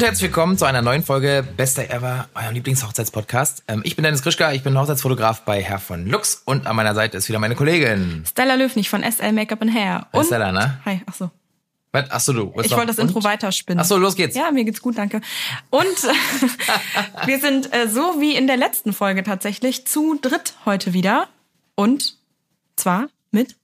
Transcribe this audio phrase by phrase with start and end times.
[0.00, 3.64] und herzlich willkommen zu einer neuen Folge Bester Ever, eurem Lieblingshochzeitspodcast.
[3.68, 6.94] Ähm, ich bin Dennis Krischka, ich bin Hochzeitsfotograf bei Herr von Lux und an meiner
[6.94, 8.24] Seite ist wieder meine Kollegin.
[8.26, 10.06] Stella Löwnig von SL Make-up and Hair.
[10.12, 10.80] Und Stella, ne?
[10.86, 11.30] Hi, ach so.
[11.92, 12.10] Was?
[12.10, 12.50] Achso, du.
[12.54, 13.08] was Ich wollte das Und?
[13.08, 13.78] Intro weiterspinnen.
[13.78, 14.34] Achso, los geht's.
[14.34, 15.20] Ja, mir geht's gut, danke.
[15.68, 15.84] Und
[17.26, 21.28] wir sind äh, so wie in der letzten Folge tatsächlich zu dritt heute wieder.
[21.74, 22.16] Und
[22.76, 23.54] zwar mit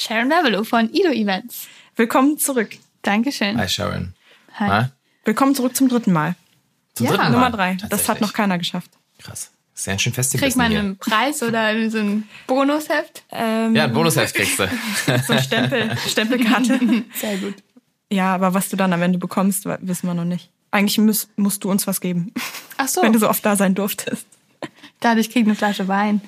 [0.00, 1.68] Sharon Bevelow von Ido Events.
[1.94, 2.70] Willkommen zurück.
[3.02, 3.58] Dankeschön.
[3.58, 4.14] Hi Sharon.
[4.54, 4.66] Hi.
[4.66, 4.92] Na?
[5.28, 6.36] Willkommen zurück zum dritten Mal.
[6.94, 7.12] Zum Ja.
[7.12, 7.30] dritten Mal.
[7.32, 7.76] Nummer drei.
[7.90, 8.90] Das hat noch keiner geschafft.
[9.18, 9.50] Krass.
[9.74, 10.40] Ist ja ein schön Festival.
[10.48, 13.24] Kriegt man einen Preis oder so ein Bonusheft?
[13.30, 14.66] Ähm, Ja, ein Bonusheft kriegst du.
[15.26, 16.80] So eine Stempel, Stempelkarte.
[17.14, 17.56] Sehr gut.
[18.10, 20.48] ja, aber was du dann am Ende bekommst, wissen wir noch nicht.
[20.70, 22.32] Eigentlich müß, musst du uns was geben,
[22.78, 24.24] Ach so, wenn du so oft da sein durftest.
[25.00, 26.22] dadurch kriegt eine Flasche Wein.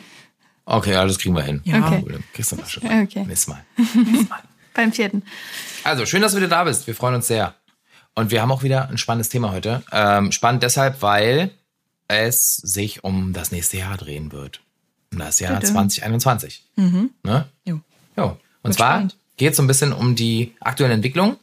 [0.67, 1.63] Okay, ja, das kriegen wir hin.
[1.65, 1.87] Ja.
[1.87, 2.03] Okay.
[2.05, 3.05] Cool, dann kriegst du eine Flasche Wein.
[3.05, 3.25] Okay.
[3.25, 3.65] Nächstes Mal.
[4.75, 5.23] Beim vierten.
[5.85, 6.87] Also, schön, dass du wieder da bist.
[6.87, 7.55] Wir freuen uns sehr.
[8.15, 9.83] Und wir haben auch wieder ein spannendes Thema heute.
[9.93, 11.51] Ähm, spannend deshalb, weil
[12.09, 14.61] es sich um das nächste Jahr drehen wird.
[15.13, 15.73] Um das Jahr Bitte.
[15.73, 16.65] 2021.
[17.23, 17.47] Ne?
[17.65, 17.81] Jo.
[18.17, 18.37] Jo.
[18.63, 21.37] Und Wird zwar geht es so ein bisschen um die aktuellen Entwicklungen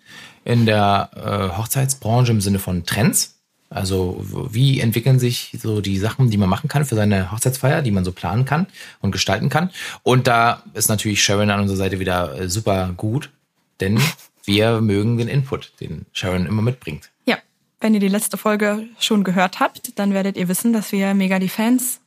[0.45, 3.35] in der äh, Hochzeitsbranche im Sinne von Trends.
[3.69, 7.91] Also wie entwickeln sich so die Sachen, die man machen kann für seine Hochzeitsfeier, die
[7.91, 8.67] man so planen kann
[9.01, 9.71] und gestalten kann.
[10.03, 13.29] Und da ist natürlich Sharon an unserer Seite wieder äh, super gut,
[13.79, 13.99] denn
[14.47, 17.11] wir mögen den Input, den Sharon immer mitbringt.
[17.25, 17.37] Ja,
[17.79, 21.37] wenn ihr die letzte Folge schon gehört habt, dann werdet ihr wissen, dass wir mega
[21.37, 21.99] die Fans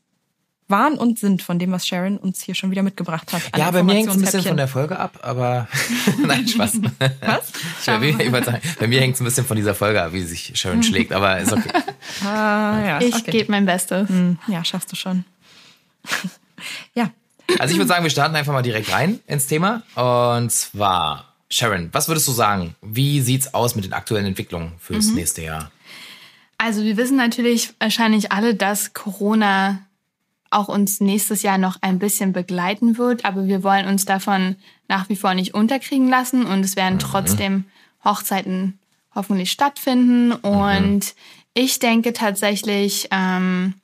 [0.69, 3.43] waren und sind von dem, was Sharon uns hier schon wieder mitgebracht hat.
[3.57, 5.67] Ja, bei mir hängt es ein bisschen von der Folge ab, aber
[6.25, 6.81] nein, Spaß.
[7.21, 7.53] Was?
[7.87, 10.13] bei, mir, ich wollte sagen, bei mir hängt es ein bisschen von dieser Folge ab,
[10.13, 11.71] wie sich Sharon schlägt, aber ist okay.
[12.25, 13.31] Ah, ja, Ich okay.
[13.33, 14.09] gebe mein Bestes.
[14.09, 15.25] Hm, Ja, schaffst du schon.
[16.95, 17.11] ja,
[17.59, 19.83] Also ich würde sagen, wir starten einfach mal direkt rein ins Thema.
[19.95, 22.77] Und zwar, Sharon, was würdest du sagen?
[22.81, 25.71] Wie sieht's aus mit den aktuellen Entwicklungen fürs nächste Jahr?
[26.59, 29.81] Also wir wissen natürlich wahrscheinlich alle, dass Corona
[30.51, 34.57] auch uns nächstes Jahr noch ein bisschen begleiten wird, aber wir wollen uns davon
[34.89, 37.65] nach wie vor nicht unterkriegen lassen und es werden trotzdem
[38.05, 38.79] Hochzeiten
[39.15, 40.33] hoffentlich stattfinden.
[40.33, 41.15] Und
[41.55, 43.75] ich denke tatsächlich, ähm,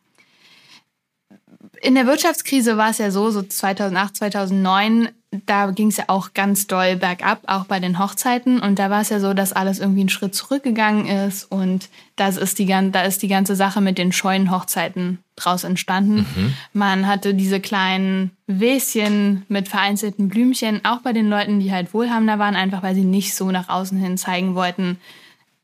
[1.86, 5.08] in der Wirtschaftskrise war es ja so, so 2008, 2009,
[5.44, 8.58] da ging es ja auch ganz doll bergab, auch bei den Hochzeiten.
[8.58, 11.44] Und da war es ja so, dass alles irgendwie einen Schritt zurückgegangen ist.
[11.44, 16.26] Und das ist die, da ist die ganze Sache mit den scheuen Hochzeiten draus entstanden.
[16.72, 22.40] Man hatte diese kleinen Wäschen mit vereinzelten Blümchen, auch bei den Leuten, die halt wohlhabender
[22.40, 24.98] waren, einfach weil sie nicht so nach außen hin zeigen wollten,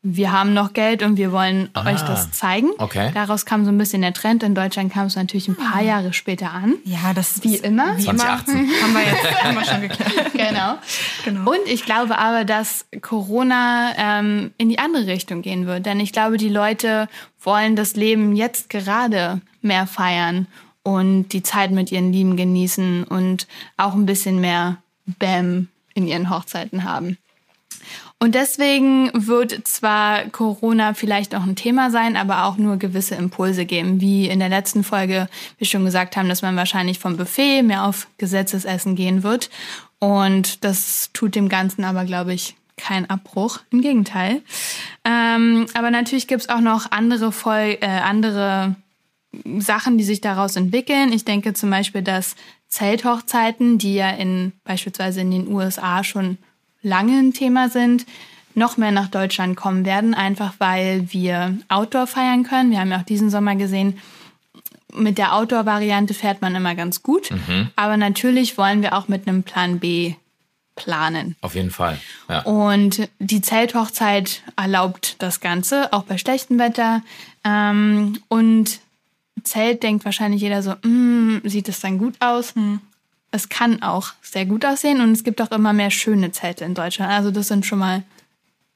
[0.05, 2.71] wir haben noch Geld und wir wollen euch das zeigen.
[2.77, 3.11] Okay.
[3.13, 4.43] Daraus kam so ein bisschen der Trend.
[4.43, 6.75] In Deutschland kam es natürlich ein paar Jahre später an.
[6.83, 7.97] ja, das Wie immer.
[7.97, 8.55] Wie immer 2018.
[8.83, 10.33] haben wir jetzt haben wir schon geklärt.
[10.33, 10.75] genau.
[11.23, 11.49] Genau.
[11.49, 15.85] Und ich glaube aber, dass Corona ähm, in die andere Richtung gehen wird.
[15.85, 17.07] Denn ich glaube, die Leute
[17.41, 20.47] wollen das Leben jetzt gerade mehr feiern
[20.83, 23.47] und die Zeit mit ihren Lieben genießen und
[23.77, 27.17] auch ein bisschen mehr Bam in ihren Hochzeiten haben.
[28.23, 33.65] Und deswegen wird zwar Corona vielleicht auch ein Thema sein, aber auch nur gewisse Impulse
[33.65, 33.99] geben.
[33.99, 37.83] Wie in der letzten Folge wir schon gesagt haben, dass man wahrscheinlich vom Buffet mehr
[37.83, 39.49] auf Gesetzesessen gehen wird.
[39.99, 43.59] Und das tut dem Ganzen aber, glaube ich, keinen Abbruch.
[43.71, 44.41] Im Gegenteil.
[45.03, 48.77] Ähm, aber natürlich gibt's auch noch andere, Vol äh, andere
[49.57, 51.11] Sachen, die sich daraus entwickeln.
[51.11, 52.37] Ich denke zum Beispiel, dass
[52.69, 56.37] Zelthochzeiten, die ja in beispielsweise in den USA schon
[56.83, 58.05] lange ein Thema sind,
[58.55, 62.69] noch mehr nach Deutschland kommen werden, einfach weil wir Outdoor feiern können.
[62.71, 63.97] Wir haben ja auch diesen Sommer gesehen,
[64.93, 67.31] mit der Outdoor-Variante fährt man immer ganz gut.
[67.75, 70.13] Aber natürlich wollen wir auch mit einem Plan B
[70.75, 71.35] planen.
[71.41, 71.99] Auf jeden Fall.
[72.29, 72.41] Ja.
[72.43, 77.01] Und die Zelthochzeit erlaubt das Ganze, auch bei schlechtem Wetter.
[77.43, 78.79] Ähm, und
[79.43, 82.53] Zelt denkt wahrscheinlich jeder so, "Mm, sieht es dann gut aus?
[83.35, 86.75] Es kann auch sehr gut aussehen und es gibt auch immer mehr schöne Zelte in
[86.75, 87.11] Deutschland.
[87.11, 88.03] Also das sind schon mal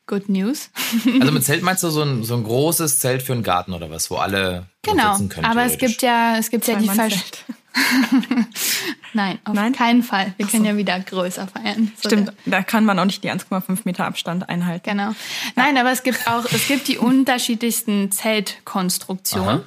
[0.07, 0.71] Good News.
[1.19, 3.91] Also mit Zelt meinst du so ein, so ein großes Zelt für einen Garten oder
[3.91, 5.13] was, wo alle Genau.
[5.13, 5.45] sitzen können?
[5.45, 7.45] Aber es gibt ja, es gibt ja die Zwei-Mann-Zelt.
[9.13, 9.73] Nein, auf Nein?
[9.73, 10.33] keinen Fall.
[10.37, 11.91] Wir können ja wieder größer feiern.
[12.01, 14.89] So Stimmt, da kann man auch nicht die 1,5 Meter Abstand einhalten.
[14.89, 15.13] Genau.
[15.55, 19.61] Nein, aber es gibt auch, es gibt die unterschiedlichsten Zeltkonstruktionen.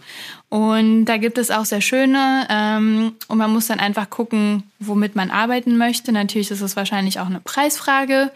[0.50, 2.46] Und da gibt es auch sehr schöne.
[2.50, 6.12] Ähm, und man muss dann einfach gucken, womit man arbeiten möchte.
[6.12, 8.32] Natürlich ist es wahrscheinlich auch eine Preisfrage.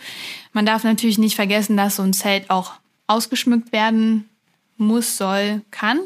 [0.53, 2.73] Man darf natürlich nicht vergessen, dass so ein Zelt auch
[3.09, 4.29] ausgeschmückt werden
[4.77, 6.01] muss, soll, kann.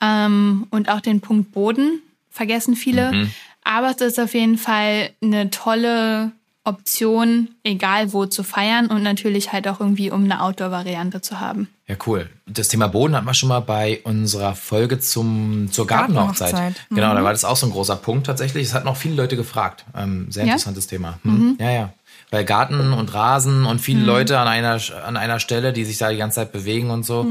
[0.00, 2.02] Ähm, und auch den Punkt Boden
[2.34, 3.28] vergessen viele.
[3.64, 6.32] Aber es ist auf jeden Fall eine tolle
[6.64, 11.68] Option, egal wo zu feiern und natürlich halt auch irgendwie, um eine Outdoor-Variante zu haben.
[11.86, 12.30] Ja, cool.
[12.46, 16.52] Das Thema Boden hatten wir schon mal bei unserer Folge zum, zur Gartenhochzeit.
[16.52, 16.86] Gartenhochzeit.
[16.88, 17.16] Genau, Mhm.
[17.16, 18.66] da war das auch so ein großer Punkt tatsächlich.
[18.66, 19.84] Es hat noch viele Leute gefragt.
[19.94, 20.52] Ähm, sehr Ja?
[20.52, 21.18] interessantes Thema.
[21.22, 21.56] Hm.
[21.60, 21.92] Ja, ja.
[22.34, 26.10] Weil Garten und Rasen und viele Leute an einer, an einer Stelle, die sich da
[26.10, 27.24] die ganze Zeit bewegen und so,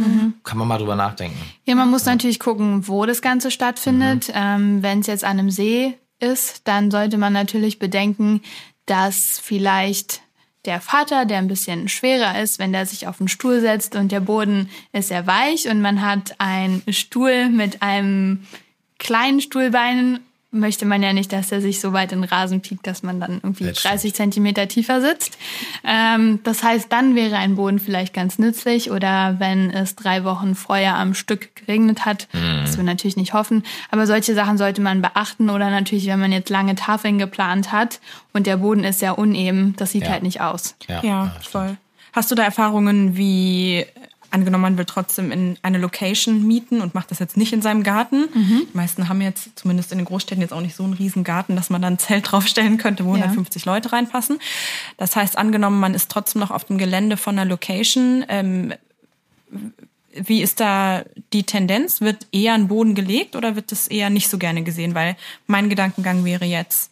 [0.43, 1.37] kann man mal drüber nachdenken.
[1.65, 4.29] Ja, man muss natürlich gucken, wo das Ganze stattfindet.
[4.29, 4.33] Mhm.
[4.33, 8.41] Ähm, Wenn es jetzt an einem See ist, dann sollte man natürlich bedenken,
[8.85, 10.21] dass vielleicht
[10.63, 14.09] der Vater, der ein bisschen schwerer ist, wenn der sich auf den Stuhl setzt und
[14.09, 18.45] der Boden ist sehr weich und man hat einen Stuhl mit einem
[18.99, 20.21] kleinen Stuhlbein,
[20.53, 23.19] möchte man ja nicht, dass er sich so weit in den Rasen piekt, dass man
[23.19, 23.83] dann irgendwie stimmt.
[23.83, 25.37] 30 Zentimeter tiefer sitzt.
[25.83, 30.55] Ähm, das heißt, dann wäre ein Boden vielleicht ganz nützlich oder wenn es drei Wochen
[30.55, 32.27] vorher am Stück geregnet hat,
[32.63, 36.31] das wir natürlich nicht hoffen, aber solche Sachen sollte man beachten oder natürlich, wenn man
[36.31, 37.99] jetzt lange Tafeln geplant hat
[38.33, 40.09] und der Boden ist sehr uneben, das sieht Ja.
[40.11, 40.75] halt nicht aus.
[40.87, 41.45] Ja, Ja, stimmt.
[41.47, 41.77] voll.
[42.13, 43.85] Hast du da Erfahrungen, wie
[44.33, 47.83] angenommen, man will trotzdem in eine Location mieten und macht das jetzt nicht in seinem
[47.83, 48.27] Garten?
[48.33, 51.55] Die meisten haben jetzt, zumindest in den Großstädten, jetzt auch nicht so einen riesen Garten,
[51.55, 53.23] dass man dann ein Zelt draufstellen könnte, wo Ja.
[53.23, 54.39] 150 Leute reinpassen.
[54.97, 58.25] Das heißt, angenommen, man ist trotzdem noch auf dem Gelände von einer Location.
[58.27, 58.73] Ähm,
[60.15, 61.03] wie ist da
[61.33, 62.01] die Tendenz?
[62.01, 64.93] Wird eher ein Boden gelegt oder wird das eher nicht so gerne gesehen?
[64.95, 65.15] Weil
[65.47, 66.91] mein Gedankengang wäre jetzt,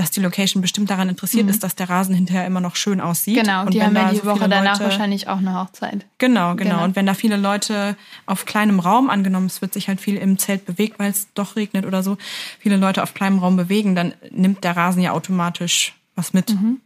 [0.00, 3.36] dass die Location bestimmt daran interessiert ist, dass der Rasen hinterher immer noch schön aussieht.
[3.38, 6.06] Genau, Und die wenn haben ja die so Woche danach Leute- wahrscheinlich auch eine Hochzeit.
[6.18, 6.84] Genau, genau, Genau.
[6.84, 10.38] Und wenn da viele Leute auf kleinem Raum, angenommen, es wird sich halt viel im
[10.38, 12.16] Zelt bewegt, weil es doch regnet oder so,
[12.58, 16.54] viele Leute auf kleinem Raum bewegen, dann nimmt der Rasen ja automatisch was mit.
[16.54, 16.76] Mm,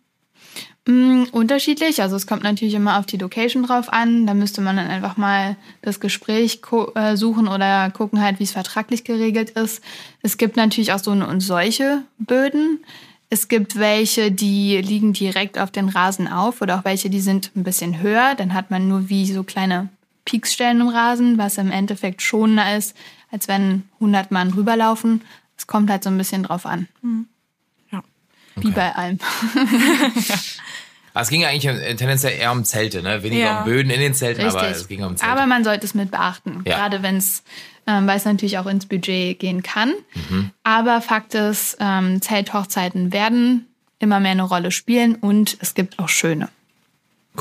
[0.87, 4.27] Unterschiedlich, also es kommt natürlich immer auf die Location drauf an.
[4.27, 6.61] Da müsste man dann einfach mal das Gespräch
[6.95, 9.83] äh, suchen oder gucken halt, wie es vertraglich geregelt ist.
[10.21, 12.85] Es gibt natürlich auch so eine und solche Böden.
[13.31, 17.51] Es gibt welche, die liegen direkt auf den Rasen auf oder auch welche, die sind
[17.57, 18.35] ein bisschen höher.
[18.35, 19.89] Dann hat man nur wie so kleine
[20.27, 22.95] Peaksstellen im Rasen, was im Endeffekt schonender ist,
[23.31, 25.23] als wenn 100 Mann rüberlaufen.
[25.57, 27.09] Es kommt halt so ein bisschen drauf an, Ja.
[28.56, 29.19] Wie bei allem.
[31.12, 33.23] Aber es ging eigentlich äh, tendenziell eher um Zelte, ne?
[33.23, 33.59] Weniger Ja.
[33.61, 34.61] um Böden in den Zelten, Richtig.
[34.62, 35.33] aber es ging um Zelte.
[35.33, 36.77] Aber man sollte es mit beachten, Ja.
[36.77, 37.43] gerade wenn es,
[37.87, 39.93] ähm, weil es natürlich auch ins Budget gehen kann.
[40.62, 43.67] Aber Fakt ist, ähm, Zelthochzeiten werden
[43.99, 46.49] immer mehr eine Rolle spielen und es gibt auch schöne.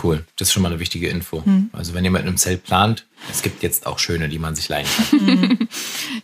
[0.01, 1.45] cool, das ist schon mal eine wichtige Info.
[1.45, 1.69] Hm.
[1.71, 4.67] Also wenn jemand in einem Zelt plant, es gibt jetzt auch schöne, die man sich
[4.69, 5.59] leihen kann.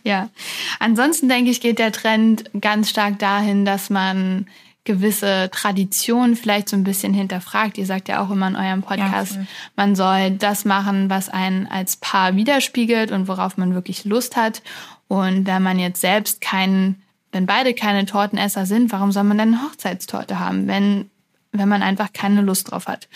[0.02, 0.30] Ja.
[0.78, 4.46] Ansonsten denke ich, geht der Trend ganz stark dahin, dass man
[4.90, 7.78] gewisse Traditionen vielleicht so ein bisschen hinterfragt.
[7.78, 9.46] Ihr sagt ja auch immer in eurem Podcast, voll.
[9.76, 14.62] man soll das machen, was einen als Paar widerspiegelt und worauf man wirklich Lust hat.
[15.06, 19.54] Und wenn man jetzt selbst keinen, wenn beide keine Tortenesser sind, warum soll man dann
[19.54, 21.08] eine Hochzeitstorte haben, wenn
[21.52, 23.08] wenn man einfach keine Lust drauf hat.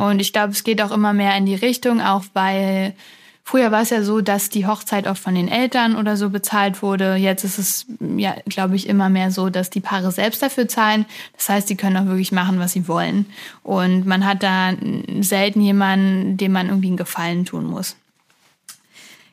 [0.00, 2.94] Und ich glaube, es geht auch immer mehr in die Richtung, auch weil
[3.46, 6.80] Früher war es ja so, dass die Hochzeit oft von den Eltern oder so bezahlt
[6.80, 7.16] wurde.
[7.16, 7.86] Jetzt ist es,
[8.16, 11.04] ja, glaube ich, immer mehr so, dass die Paare selbst dafür zahlen.
[11.36, 13.26] Das heißt, sie können auch wirklich machen, was sie wollen.
[13.62, 14.72] Und man hat da
[15.20, 17.96] selten jemanden, dem man irgendwie einen Gefallen tun muss.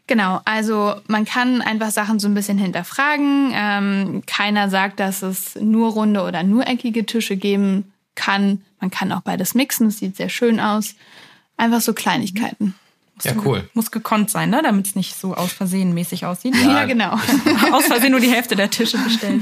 [0.07, 3.53] Genau, also man kann einfach Sachen so ein bisschen hinterfragen.
[3.53, 8.61] Ähm, keiner sagt, dass es nur runde oder nur eckige Tische geben kann.
[8.81, 10.95] Man kann auch beides mixen, das sieht sehr schön aus.
[11.55, 12.75] Einfach so Kleinigkeiten.
[13.23, 13.69] Ja, cool.
[13.73, 14.61] Muss gekonnt sein, ne?
[14.63, 16.55] damit es nicht so aus Versehen mäßig aussieht.
[16.55, 17.13] Ja, genau.
[17.71, 19.41] aus Versehen nur die Hälfte der Tische bestellt.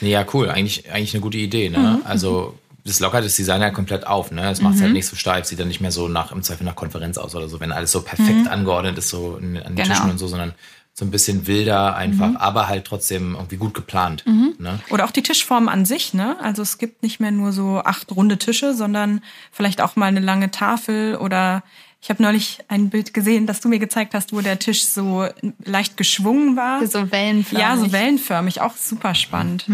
[0.00, 0.50] Nee, ja, cool.
[0.50, 2.00] Eigentlich, eigentlich eine gute Idee, ne?
[2.04, 4.50] Also, das lockert das Design ja komplett auf, ne?
[4.50, 6.64] Es macht es halt nicht so steif, sieht dann nicht mehr so nach, im Zweifel
[6.64, 9.76] nach Konferenz aus oder so, wenn alles so perfekt angeordnet ist, so in, an den
[9.76, 9.88] Genau.
[9.88, 10.52] Tischen und so, sondern
[10.96, 14.24] so ein bisschen wilder einfach, aber halt trotzdem irgendwie gut geplant.
[14.26, 14.78] Ne?
[14.90, 16.36] Oder auch die Tischform an sich, ne?
[16.40, 19.20] Also es gibt nicht mehr nur so acht runde Tische, sondern
[19.50, 21.64] vielleicht auch mal eine lange Tafel oder
[22.04, 25.26] ich habe neulich ein Bild gesehen, das du mir gezeigt hast, wo der Tisch so
[25.64, 26.86] leicht geschwungen war.
[26.86, 27.62] So wellenförmig.
[27.66, 29.64] Ja, so wellenförmig, auch super spannend.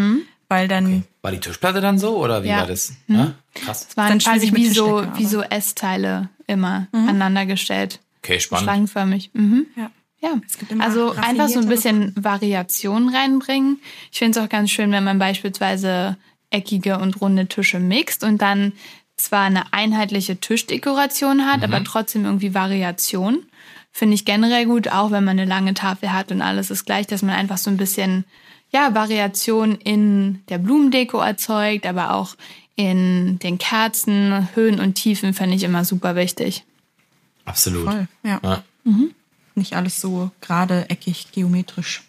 [0.49, 2.59] Weil dann, War die Tischplatte dann so oder wie Ja.
[2.59, 2.93] war das?
[3.09, 3.35] Ja?
[3.55, 3.89] Krass.
[3.91, 7.99] Es waren Dann quasi wie so, wie so Essteile immer aneinander gestellt.
[8.23, 8.65] Okay, spannend.
[8.65, 9.31] Schlangenförmig.
[9.33, 9.67] Mhm.
[9.77, 9.91] ja.
[10.23, 13.81] Ja, Es gibt immer also einfach so ein bisschen Variation reinbringen.
[14.13, 16.17] Ich finde es auch ganz schön, wenn man beispielsweise
[16.51, 18.73] eckige und runde Tische mixt und dann
[19.25, 23.45] zwar eine einheitliche Tischdekoration hat, aber trotzdem irgendwie Variation.
[23.93, 27.07] Finde ich generell gut, auch wenn man eine lange Tafel hat und alles ist gleich,
[27.07, 28.25] dass man einfach so ein bisschen
[28.71, 32.37] ja, Variation in der Blumendeko erzeugt, aber auch
[32.77, 36.65] in den Kerzen, Höhen und Tiefen finde ich immer super wichtig.
[37.45, 37.85] Absolut.
[37.85, 38.41] Voll, ja.
[38.43, 38.63] Ja.
[39.55, 42.03] Nicht alles so gerade, eckig, geometrisch.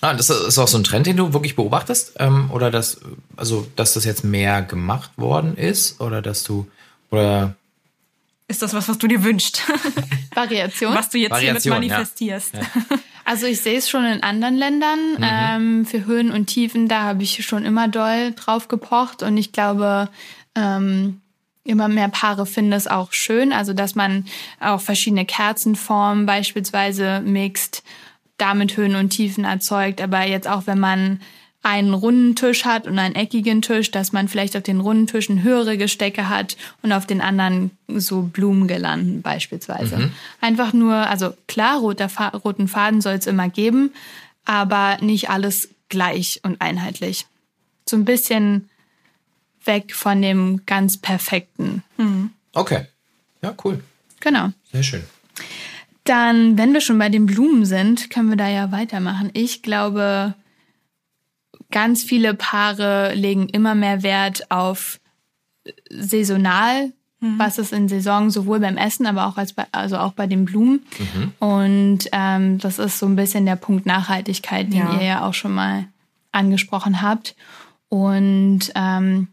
[0.00, 2.14] Ah, das ist auch so ein Trend, den du wirklich beobachtest?
[2.18, 3.00] Ähm, oder dass,
[3.36, 6.00] also, dass das jetzt mehr gemacht worden ist?
[6.00, 6.66] Oder dass du,
[7.10, 7.54] oder
[8.46, 9.62] Ist das was, was du dir wünschst?
[10.34, 10.94] Variation.
[10.94, 12.54] was du jetzt Variation, hiermit manifestierst?
[12.54, 12.60] Ja.
[13.28, 14.98] Also ich sehe es schon in anderen Ländern.
[15.20, 19.24] Ähm, für Höhen und Tiefen, da habe ich schon immer doll drauf gepocht.
[19.24, 20.08] Und ich glaube,
[20.54, 21.20] ähm,
[21.64, 23.52] immer mehr Paare finden es auch schön.
[23.52, 24.26] Also dass man
[24.60, 27.82] auch verschiedene Kerzenformen beispielsweise mixt,
[28.38, 30.00] damit Höhen und Tiefen erzeugt.
[30.00, 31.20] Aber jetzt auch, wenn man
[31.62, 35.42] einen runden Tisch hat und einen eckigen Tisch, dass man vielleicht auf den runden Tischen
[35.42, 40.12] höhere Gestecke hat und auf den anderen so Blumengirlanden beispielsweise.
[40.40, 43.92] Einfach nur, also klar, roter Fa roten Faden soll es immer geben,
[44.44, 47.26] aber nicht alles gleich und einheitlich.
[47.88, 48.70] So ein bisschen
[49.64, 51.82] weg von dem ganz perfekten.
[52.52, 52.86] Okay.
[53.42, 53.82] Ja, cool.
[54.20, 54.50] Genau.
[54.70, 55.02] Sehr schön.
[56.06, 59.30] Dann, wenn wir schon bei den Blumen sind, können wir da ja weitermachen.
[59.34, 60.34] Ich glaube,
[61.70, 65.00] ganz viele Paare legen immer mehr Wert auf
[65.90, 70.26] saisonal, was ist in Saison sowohl beim Essen, aber auch als bei, also auch bei
[70.28, 70.80] den Blumen.
[71.40, 74.94] Und ähm, das ist so ein bisschen der Punkt Nachhaltigkeit, den Ja.
[74.94, 75.86] ihr ja auch schon mal
[76.30, 77.34] angesprochen habt.
[77.88, 79.28] Und ähm,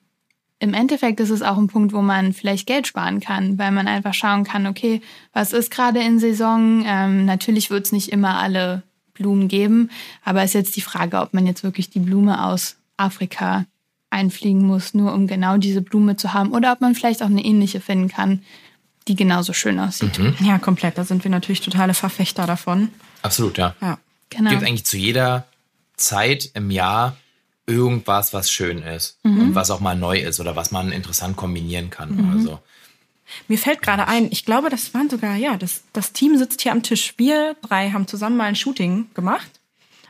[0.64, 3.90] im Endeffekt ist es auch ein Punkt, wo man vielleicht Geld sparen kann, weil man
[3.90, 5.02] einfach schauen kann, okay,
[5.34, 6.86] was ist gerade in Saison?
[6.88, 8.82] Ähm, natürlich wird es nicht immer alle
[9.14, 9.92] Blumen geben,
[10.24, 13.66] aber ist jetzt die Frage, ob man jetzt wirklich die Blume aus Afrika
[14.10, 17.44] einfliegen muss, nur um genau diese Blume zu haben, oder ob man vielleicht auch eine
[17.44, 18.42] ähnliche finden kann,
[19.10, 20.18] die genauso schön aussieht.
[20.40, 20.98] Ja, komplett.
[20.98, 22.88] Da sind wir natürlich totale Verfechter davon.
[23.22, 23.76] Absolut, ja.
[23.82, 23.98] Ja.
[24.30, 24.52] Genau.
[24.52, 25.46] Gibt eigentlich zu jeder
[25.98, 27.18] Zeit im Jahr
[27.66, 29.42] irgendwas, was schön ist Mhm.
[29.42, 32.30] und was auch mal neu ist oder was man interessant kombinieren kann Mhm.
[32.34, 32.60] oder so.
[33.48, 36.72] Mir fällt gerade ein, ich glaube, das waren sogar, ja, das, das Team sitzt hier
[36.72, 37.14] am Tisch.
[37.18, 39.50] Wir drei haben zusammen mal ein Shooting gemacht.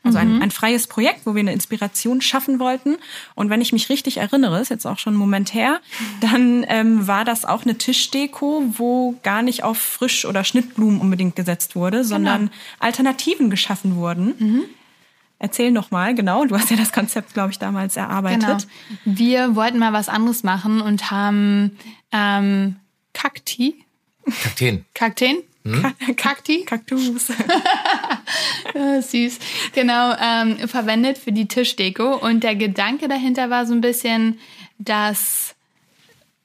[0.05, 2.97] Also ein, ein freies Projekt, wo wir eine Inspiration schaffen wollten.
[3.35, 5.79] Und wenn ich mich richtig erinnere, ist jetzt auch schon einen Moment her,
[6.19, 11.37] dann ähm, war das auch eine Tischdeko, wo gar nicht auf Frisch- oder Schnittblumen unbedingt
[11.37, 14.65] gesetzt wurde, sondern Alternativen geschaffen wurden.
[15.43, 16.45] Erzähl noch mal, genau.
[16.45, 18.65] Du hast ja das Konzept, glaube ich, damals erarbeitet.
[19.03, 19.17] Genau.
[19.17, 21.77] Wir wollten mal was anderes machen und haben
[22.13, 22.77] ähm,
[23.11, 23.75] Kakti,
[24.41, 24.85] Kakteen.
[24.93, 25.93] Kakteen, Hm?
[26.15, 27.29] Kakti, Kaktus.
[28.73, 29.39] Äh, süß,
[29.73, 32.15] genau, ähm, verwendet für die Tischdeko.
[32.15, 34.39] Und der Gedanke dahinter war so ein bisschen,
[34.77, 35.55] dass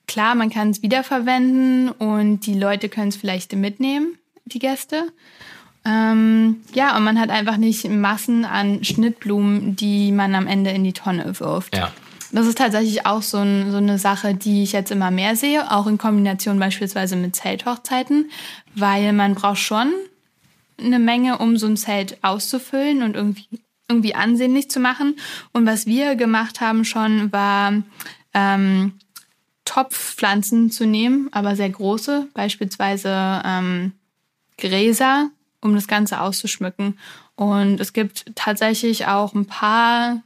[0.09, 5.13] klar, man kann es wiederverwenden und die Leute können es vielleicht mitnehmen, die Gäste.
[5.85, 10.83] Ähm, ja, und man hat einfach nicht Massen an Schnittblumen, die man am Ende in
[10.83, 11.75] die Tonne wirft.
[11.75, 11.91] Ja.
[12.31, 15.71] Das ist tatsächlich auch so, ein, so eine Sache, die ich jetzt immer mehr sehe,
[15.71, 18.29] auch in Kombination beispielsweise mit Zelthochzeiten,
[18.75, 19.91] weil man braucht schon
[20.77, 23.47] eine Menge, um so ein Zelt auszufüllen und irgendwie,
[23.87, 25.15] irgendwie ansehnlich zu machen.
[25.53, 27.73] Und was wir gemacht haben schon, war
[28.33, 28.93] ähm,
[29.65, 33.93] Topfpflanzen zu nehmen, aber sehr große, beispielsweise ähm,
[34.57, 35.31] Gräser,
[35.61, 36.97] um das Ganze auszuschmücken.
[37.35, 40.21] Und es gibt tatsächlich auch ein paar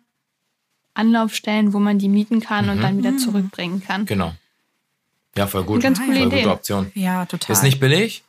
[0.94, 4.06] Anlaufstellen, wo man die mieten kann und dann wieder zurückbringen kann.
[4.06, 4.34] Genau.
[5.36, 5.82] Ja, voll gut.
[5.82, 6.42] Ganz coole voll Idee.
[6.42, 6.92] gute Option.
[6.94, 7.54] Ja, total.
[7.54, 8.24] Ist nicht billig,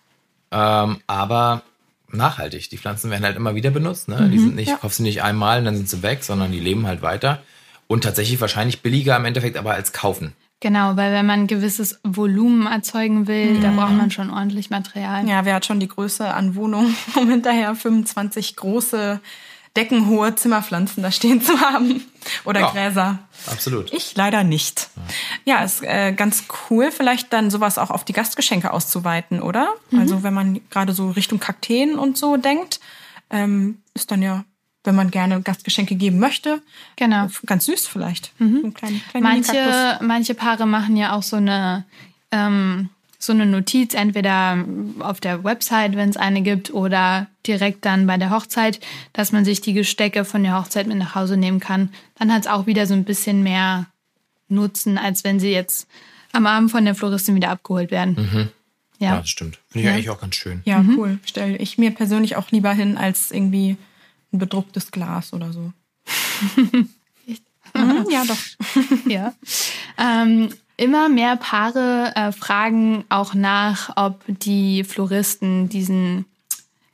[0.51, 1.63] ähm, aber
[2.09, 2.71] nachhaltig.
[2.71, 4.09] Die Pflanzen werden halt immer wieder benutzt.
[4.09, 4.31] Ne?
[4.31, 4.77] Die sind nicht, ja.
[4.77, 7.43] kaufst du nicht einmal und dann sind sie weg, sondern die leben halt weiter.
[7.87, 10.33] Und tatsächlich wahrscheinlich billiger im Endeffekt aber als kaufen.
[10.61, 15.29] Genau, weil wenn man ein gewisses Volumen erzeugen will, da braucht man schon ordentlich Material.
[15.29, 19.21] Ja, wer hat schon die Größe an Wohnungen, um hinterher 25 große,
[19.77, 22.03] deckenhohe Zimmerpflanzen da stehen zu haben?
[22.47, 22.71] Oder Ja.
[22.71, 23.19] Gräser?
[23.47, 23.93] Absolut.
[23.93, 24.89] Ich leider nicht.
[25.45, 29.75] Ja, ist äh, ganz cool, vielleicht dann sowas auch auf die Gastgeschenke auszuweiten, oder?
[29.99, 32.81] Also wenn man gerade so Richtung Kakteen und so denkt,
[33.29, 34.45] ähm, ist dann ja,
[34.85, 36.61] wenn man gerne Gastgeschenke geben möchte,
[36.97, 37.27] Genau.
[37.47, 38.33] ganz süß vielleicht.
[38.39, 39.55] So ein kleiner, kleiner Minikaktus.
[39.65, 41.85] Manche, manche Paare machen ja auch so eine,
[42.31, 44.63] ähm, so eine Notiz, entweder
[45.01, 48.81] auf der Website, wenn es eine gibt, oder direkt dann bei der Hochzeit,
[49.15, 51.89] dass man sich die Gestecke von der Hochzeit mit nach Hause nehmen kann.
[52.19, 53.87] Dann hat es auch wieder so ein bisschen mehr
[54.49, 55.89] Nutzen, als wenn sie jetzt
[56.33, 58.51] am Abend von der Floristin wieder abgeholt werden.
[58.99, 59.17] Ja, Ja.
[59.21, 59.59] das stimmt.
[59.71, 60.61] Finde ich eigentlich auch ganz schön.
[60.67, 61.19] Ja, cool.
[61.25, 63.77] Stelle ich mir persönlich auch lieber hin als irgendwie
[64.35, 65.73] ein bedrucktes Glas oder so.
[67.77, 68.37] Mhm, ja, doch.
[69.11, 69.35] Ja.
[69.99, 76.25] Ähm, immer mehr Paare äh, fragen auch nach, ob die Floristen diesen,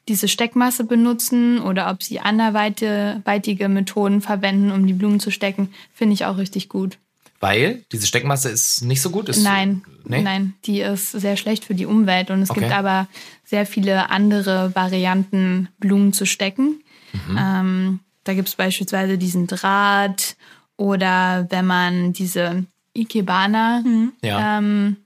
[0.08, 5.68] diese Steckmasse benutzen oder ob sie anderweitige Methoden verwenden, um die Blumen zu stecken.
[5.92, 6.96] Finde ich auch richtig gut.
[7.40, 9.28] Weil diese Steckmasse ist nicht so gut.
[9.28, 10.22] Ist, Nein, Nee?
[10.22, 12.74] nein, die ist sehr schlecht für die Umwelt und es gibt Okay.
[12.74, 13.06] aber
[13.44, 16.82] sehr viele andere Varianten, Blumen zu stecken.
[17.12, 17.38] Mhm.
[17.38, 20.36] Ähm, Da gibt es beispielsweise diesen Draht
[20.76, 22.64] oder wenn man diese
[22.94, 23.82] Ikebana
[24.22, 24.58] Ja.
[24.58, 24.96] ähm,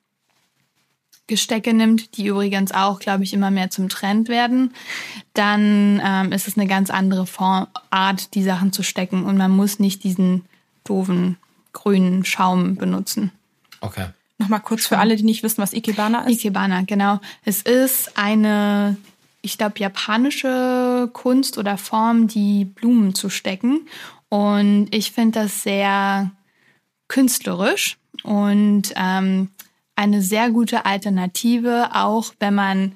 [1.26, 4.74] Gestecke nimmt, die übrigens auch, glaube ich, immer mehr zum Trend werden,
[5.32, 9.50] dann ähm, ist es eine ganz andere Form, Art, die Sachen zu stecken und man
[9.50, 10.44] muss nicht diesen
[10.84, 11.38] doofen
[11.72, 13.30] grünen Schaum benutzen.
[13.80, 14.06] Okay.
[14.38, 16.32] Nochmal kurz für alle, die nicht wissen, was Ikebana ist.
[16.40, 17.20] Ikebana, genau.
[17.44, 18.96] Es ist eine,
[19.44, 23.86] ich glaube, japanische Kunst oder Form, die Blumen zu stecken.
[24.30, 26.30] Und ich finde das sehr
[27.08, 29.50] künstlerisch und ähm,
[29.96, 32.92] eine sehr gute Alternative, auch wenn man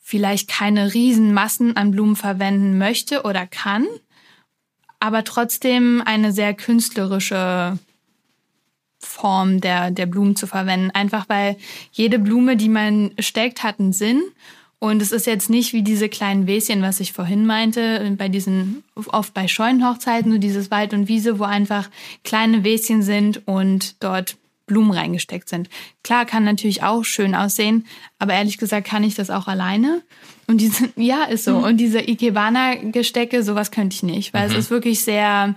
[0.00, 3.86] vielleicht keine Riesenmassen an Blumen verwenden möchte oder kann,
[4.98, 7.78] aber trotzdem eine sehr künstlerische
[8.98, 10.90] Form der, der Blumen zu verwenden.
[10.90, 11.56] Einfach weil
[11.92, 14.20] jede Blume, die man steckt, hat einen Sinn.
[14.80, 18.84] Und es ist jetzt nicht wie diese kleinen Wäschen, was ich vorhin meinte, bei diesen,
[18.94, 21.90] oft bei Scheunenhochzeiten, so dieses Wald und Wiese, wo einfach
[22.22, 25.68] kleine Wäschen sind und dort Blumen reingesteckt sind.
[26.04, 27.86] Klar, kann natürlich auch schön aussehen,
[28.20, 30.02] aber ehrlich gesagt kann ich das auch alleine.
[30.46, 31.56] Und diese, ja, ist so.
[31.56, 35.56] Und diese Ikebana-Gestecke, sowas könnte ich nicht, weil es ist wirklich sehr,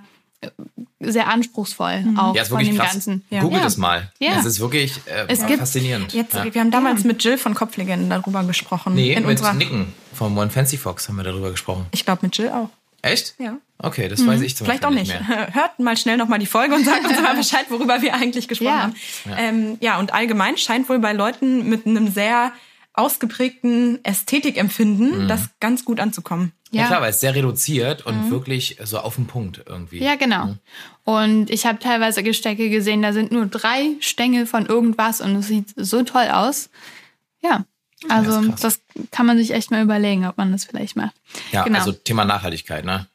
[1.00, 2.92] sehr anspruchsvoll auch Ja, ist von dem krass.
[2.94, 3.24] Ganzen.
[3.30, 3.68] Googelt Ja.
[3.68, 4.12] es mal.
[4.20, 4.32] Ja.
[4.40, 6.14] Es ist wirklich äh, Es gibt- faszinierend.
[6.14, 6.52] Jetzt, ja.
[6.54, 8.94] Wir haben damals mit Jill von Kopflegenden darüber gesprochen.
[8.96, 11.86] Nee, in mit unserer, Nicken vom One Fancy Fox haben wir darüber gesprochen.
[11.92, 12.70] Ich glaube mit Jill auch.
[13.04, 13.34] Echt?
[13.40, 13.58] Ja.
[13.80, 15.28] Okay, das weiß ich zum Vielleicht auch Beispiel nicht.
[15.30, 15.48] mehr.
[15.56, 18.68] Hört mal schnell nochmal die Folge und sagt uns mal Bescheid, worüber wir eigentlich gesprochen
[18.70, 18.82] Ja.
[18.84, 18.96] haben.
[19.28, 19.38] Ja.
[19.38, 22.52] Ähm, ja, und allgemein scheint wohl bei Leuten mit einem sehr
[22.94, 26.52] ausgeprägten Ästhetikempfinden das ganz gut anzukommen.
[26.72, 26.82] Ja.
[26.84, 26.88] Ja.
[26.88, 30.00] klar, weil es sehr reduziert und wirklich so auf den Punkt irgendwie.
[30.00, 30.56] Ja, genau.
[31.04, 35.48] Und ich habe teilweise Gestecke gesehen, da sind nur drei Stängel von irgendwas und es
[35.48, 36.70] sieht so toll aus.
[37.42, 37.66] Ja,
[38.08, 38.62] also krass.
[38.62, 38.82] das
[39.12, 41.16] kann man sich echt mal überlegen, ob man das vielleicht macht.
[41.52, 41.80] Ja, genau.
[41.80, 43.08] also Thema Nachhaltigkeit, ne?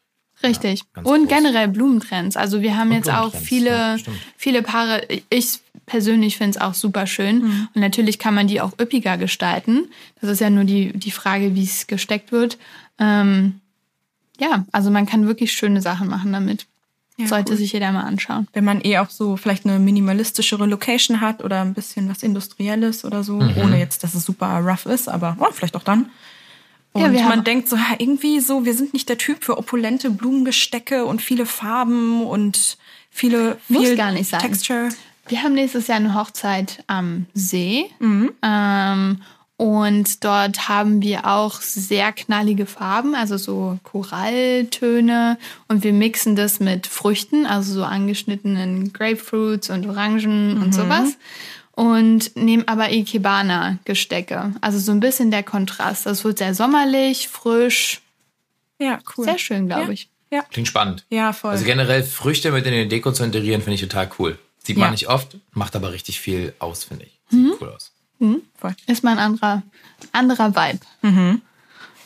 [0.42, 0.83] Richtig.
[0.92, 1.29] ganz und groß.
[1.29, 2.37] generell Blumentrends.
[2.37, 3.97] Also wir haben Und jetzt auch viele, ja,
[4.37, 5.07] viele Paare.
[5.31, 7.69] Ich persönlich finde es auch super schön.
[7.75, 9.88] Und natürlich kann man die auch üppiger gestalten.
[10.21, 12.59] Das ist ja nur die, die Frage, wie es gesteckt wird.
[12.99, 13.61] Ähm,
[14.39, 16.67] ja, also man kann wirklich schöne Sachen machen damit.
[17.19, 17.59] Ja, Sollte cool.
[17.59, 18.47] sich jeder mal anschauen.
[18.53, 23.07] Wenn man eh auch so vielleicht eine minimalistischere Location hat oder ein bisschen was Industrielles
[23.07, 23.57] oder so, Mhm.
[23.57, 26.11] ohne jetzt, dass es super rough ist, aber oh, vielleicht auch dann.
[26.93, 29.57] Und Ja, wir man haben- denkt so, irgendwie so, wir sind nicht der Typ für
[29.57, 32.77] opulente Blumengestecke und viele Farben und
[33.11, 34.41] viele Muss viel gar nicht sein.
[34.41, 34.91] Texture.
[35.29, 37.87] Wir haben nächstes Jahr eine Hochzeit am See.
[38.01, 39.23] Ähm,
[39.59, 45.38] und dort haben wir auch sehr knallige Farben, also so Koralltöne.
[45.69, 51.16] Und wir mixen das mit Früchten, also so angeschnittenen Grapefruits und Orangen und sowas.
[51.73, 54.53] Und nehmen aber Ikebana-Gestecke.
[54.61, 56.07] Also so ein bisschen der Kontrast.
[56.07, 58.01] Das wird sehr sommerlich, frisch,
[58.79, 59.25] Ja, cool.
[59.25, 59.90] sehr schön, glaube Ja.
[59.90, 60.09] ich.
[60.31, 61.05] Ja, Klingt spannend.
[61.09, 61.53] ja voll.
[61.53, 64.38] Also generell Früchte mit in den Deko zu integrieren, finde ich total cool.
[64.64, 64.90] Sieht man Ja.
[64.90, 67.12] nicht oft, macht aber richtig viel aus, finde ich.
[67.31, 67.53] Sieht Mhm.
[67.61, 67.92] cool aus.
[68.55, 68.74] Voll.
[68.87, 69.62] Ist mal ein anderer,
[70.12, 70.81] anderer Vibe.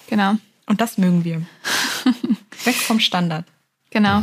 [0.08, 0.36] Genau.
[0.66, 1.42] Und das mögen wir.
[2.64, 3.46] Weg vom Standard.
[3.90, 4.22] Genau.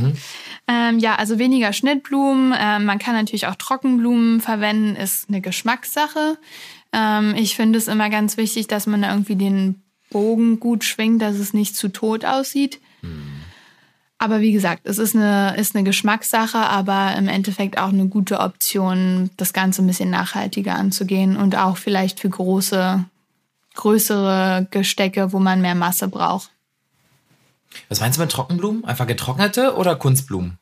[0.68, 2.54] Ähm, ja, also weniger Schnittblumen.
[2.58, 6.38] Ähm, man kann natürlich auch Trockenblumen verwenden, ist eine Geschmackssache.
[6.94, 11.22] Ähm, ich finde es immer ganz wichtig, dass man da irgendwie den Bogen gut schwingt,
[11.22, 12.80] dass es nicht zu tot aussieht.
[14.20, 18.40] Aber wie gesagt, es ist eine, ist eine Geschmackssache, aber im Endeffekt auch eine gute
[18.40, 23.06] Option, das Ganze ein bisschen nachhaltiger anzugehen und auch vielleicht für große,
[23.76, 26.50] größere Gestecke, wo man mehr Masse braucht.
[27.90, 28.86] Was meinst du mit Trockenblumen?
[28.86, 30.58] Einfach getrocknete oder Kunstblumen?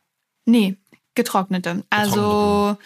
[0.45, 0.75] Nee,
[1.15, 1.83] getrocknete.
[1.89, 2.77] Also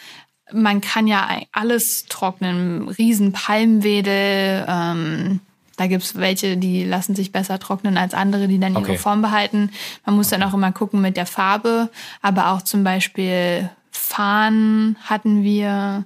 [0.52, 2.90] man kann ja alles trocknen.
[2.90, 4.66] Riesen Palmwedel.
[4.68, 5.40] Ähm,
[5.80, 8.98] da gibt's welche, die lassen sich besser trocknen als andere, die dann ihre Okay.
[8.98, 9.72] Form behalten.
[10.06, 11.90] Man muss dann auch immer gucken mit der Farbe.
[12.22, 16.04] Aber auch zum Beispiel Fahnen hatten wir.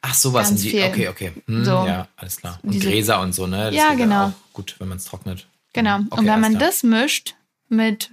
[0.00, 0.48] Ach, sowas.
[0.48, 1.32] Ganz die, okay, okay.
[1.46, 1.72] Hm, So.
[1.86, 2.58] Ja, alles klar.
[2.62, 3.66] Und Diese- Gräser und so, ne?
[3.66, 4.28] Das Ja, genau.
[4.28, 5.46] Auch gut, wenn man es trocknet.
[5.74, 5.96] Genau.
[5.96, 6.68] Okay, Und wenn man klar.
[6.68, 7.34] das mischt
[7.68, 8.10] mit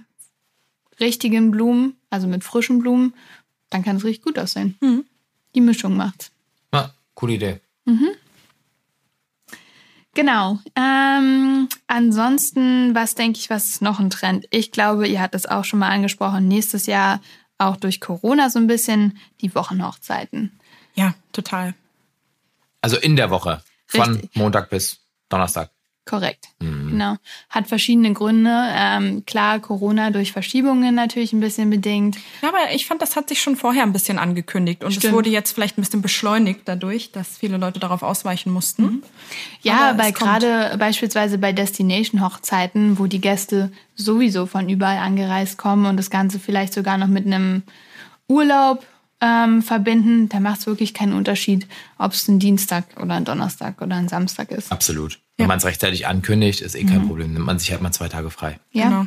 [1.00, 3.14] richtigen Blumen, also mit frischen Blumen,
[3.70, 4.76] dann kann es richtig gut aussehen.
[5.54, 6.30] Die Mischung macht's.
[6.74, 7.60] Ja, coole Idee.
[10.18, 10.58] Genau.
[10.74, 14.46] Ähm, ansonsten, was denke ich, was ist noch ein Trend?
[14.50, 17.20] Ich glaube, ihr habt es auch schon mal angesprochen, nächstes Jahr
[17.56, 20.58] auch durch Corona so ein bisschen die Wochenhochzeiten.
[20.96, 21.72] Ja, total.
[22.80, 23.62] Also in der Woche.
[23.86, 24.34] Von Richtig.
[24.34, 25.70] Montag bis Donnerstag.
[26.04, 26.48] Korrekt.
[26.58, 26.77] Mhm.
[26.90, 27.16] Genau.
[27.50, 28.50] Hat verschiedene Gründe.
[28.52, 32.16] Ähm, klar, Corona durch Verschiebungen natürlich ein bisschen bedingt.
[32.42, 34.82] Ja, aber ich fand, das hat sich schon vorher ein bisschen angekündigt.
[34.84, 35.14] Und es Stimmt.
[35.14, 39.02] wurde jetzt vielleicht ein bisschen beschleunigt dadurch, dass viele Leute darauf ausweichen mussten.
[39.62, 45.58] Ja, Aber weil es gerade beispielsweise bei Destination-Hochzeiten, wo die Gäste sowieso von überall angereist
[45.58, 47.62] kommen und das Ganze vielleicht sogar noch mit einem
[48.28, 48.84] Urlaub
[49.20, 51.66] ähm, verbinden, da macht es wirklich keinen Unterschied,
[51.98, 54.70] ob es ein Dienstag oder ein Donnerstag oder ein Samstag ist.
[54.70, 55.18] Absolut.
[55.38, 57.32] Wenn man es rechtzeitig ankündigt, ist eh kein Problem.
[57.32, 58.58] Nimmt man sich halt mal zwei Tage frei.
[58.72, 58.88] Ja.
[58.88, 59.06] Genau.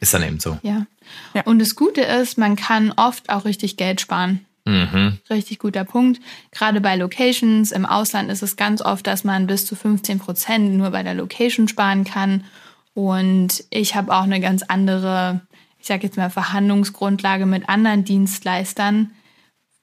[0.00, 0.58] Ist dann eben so.
[0.62, 0.86] Ja.
[1.34, 1.42] Ja.
[1.42, 4.44] Und das Gute ist, man kann oft auch richtig Geld sparen.
[4.64, 5.18] Mhm.
[5.30, 6.20] Richtig guter Punkt.
[6.50, 10.74] Gerade bei Locations im Ausland ist es ganz oft, dass man bis zu 15 Prozent
[10.74, 12.44] nur bei der Location sparen kann.
[12.94, 15.40] Und ich habe auch eine ganz andere,
[15.80, 19.12] ich sage jetzt mal, Verhandlungsgrundlage mit anderen Dienstleistern,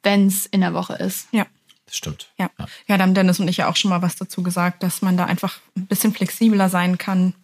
[0.02, 1.28] wenn es in der Woche ist.
[1.32, 1.46] Ja.
[1.94, 2.28] Das stimmt.
[2.40, 2.50] Ja.
[2.88, 5.16] ja, da haben Dennis und ich ja auch schon mal was dazu gesagt, dass man
[5.16, 7.36] da einfach ein bisschen flexibler sein kann,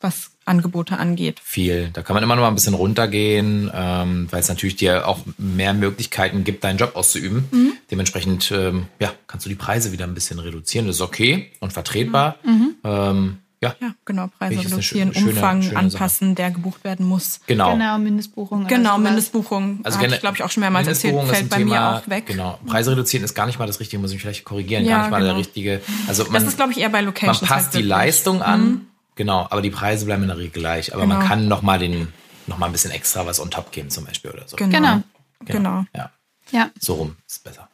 [0.00, 1.38] was Angebote angeht.
[1.44, 1.90] Viel.
[1.92, 5.18] Da kann man immer noch mal ein bisschen runtergehen, ähm, weil es natürlich dir auch
[5.36, 7.46] mehr Möglichkeiten gibt, deinen Job auszuüben.
[7.50, 7.72] Mhm.
[7.90, 10.86] Dementsprechend ähm, ja, kannst du die Preise wieder ein bisschen reduzieren.
[10.86, 12.36] Das ist okay und vertretbar.
[12.42, 12.76] Mhm.
[12.84, 17.40] Ähm, ja, Ja, genau, Preise das reduzieren, schöne- Umfang schöne anpassen, der gebucht werden muss.
[17.46, 17.72] genau.
[17.72, 18.66] Genau, Mindestbuchung.
[18.66, 18.98] Genau.
[18.98, 19.80] Mindestbuchung.
[19.82, 22.26] Also gene- ich, glaube ich, auch schon mehrmals erzählt, fällt bei mir Thema, auch weg.
[22.26, 22.58] Genau.
[22.66, 24.84] Preise reduzieren ist gar nicht mal das Richtige, muss ich vielleicht korrigieren.
[24.84, 25.38] Ja, gar nicht mal der genau.
[25.38, 25.80] richtige.
[26.06, 27.40] Also Das man, ist, glaube ich, eher bei man Locations.
[27.40, 27.82] passt halt die.
[27.82, 30.94] Leistung an, genau, aber die Preise bleiben in der Regel gleich.
[30.94, 31.28] Aber man Genau.
[31.28, 32.08] kann noch mal den,
[32.46, 34.56] noch mal ein bisschen extra was on top geben zum Beispiel oder so.
[34.56, 34.70] Genau.
[34.78, 35.02] Genau.
[35.46, 35.84] Genau.
[35.94, 36.10] Ja,
[36.52, 36.70] Ja.
[36.80, 37.68] so rum ist besser.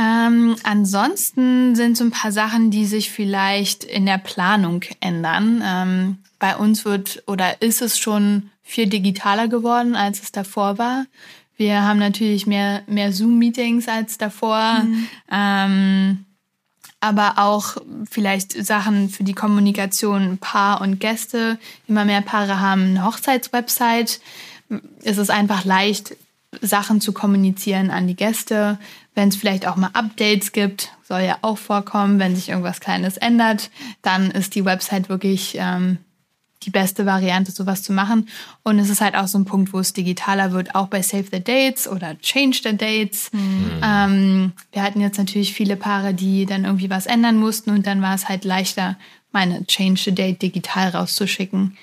[0.00, 5.62] Ähm, ansonsten sind so ein paar Sachen, die sich vielleicht in der Planung ändern.
[5.64, 11.04] Ähm, bei uns wird oder ist es schon viel digitaler geworden, als es davor war.
[11.56, 14.82] Wir haben natürlich mehr, mehr Zoom-Meetings als davor.
[15.30, 16.24] Ähm,
[17.00, 17.76] aber auch
[18.10, 21.58] vielleicht Sachen für die Kommunikation Paar und Gäste.
[21.88, 24.20] Immer mehr Paare haben eine Hochzeitswebsite.
[25.02, 26.16] Es ist einfach leicht,
[26.60, 28.78] Sachen zu kommunizieren an die Gäste.
[29.20, 33.18] Wenn es vielleicht auch mal Updates gibt, soll ja auch vorkommen, wenn sich irgendwas Kleines
[33.18, 35.98] ändert, dann ist die Website wirklich ähm,
[36.62, 38.30] die beste Variante, sowas zu machen.
[38.62, 41.26] Und es ist halt auch so ein Punkt, wo es digitaler wird, auch bei Save
[41.30, 43.30] the Dates oder Change the Dates.
[43.84, 48.00] Ähm, wir hatten jetzt natürlich viele Paare, die dann irgendwie was ändern mussten und dann
[48.00, 48.96] war es halt leichter,
[49.32, 51.76] meine Change the Date digital rauszuschicken.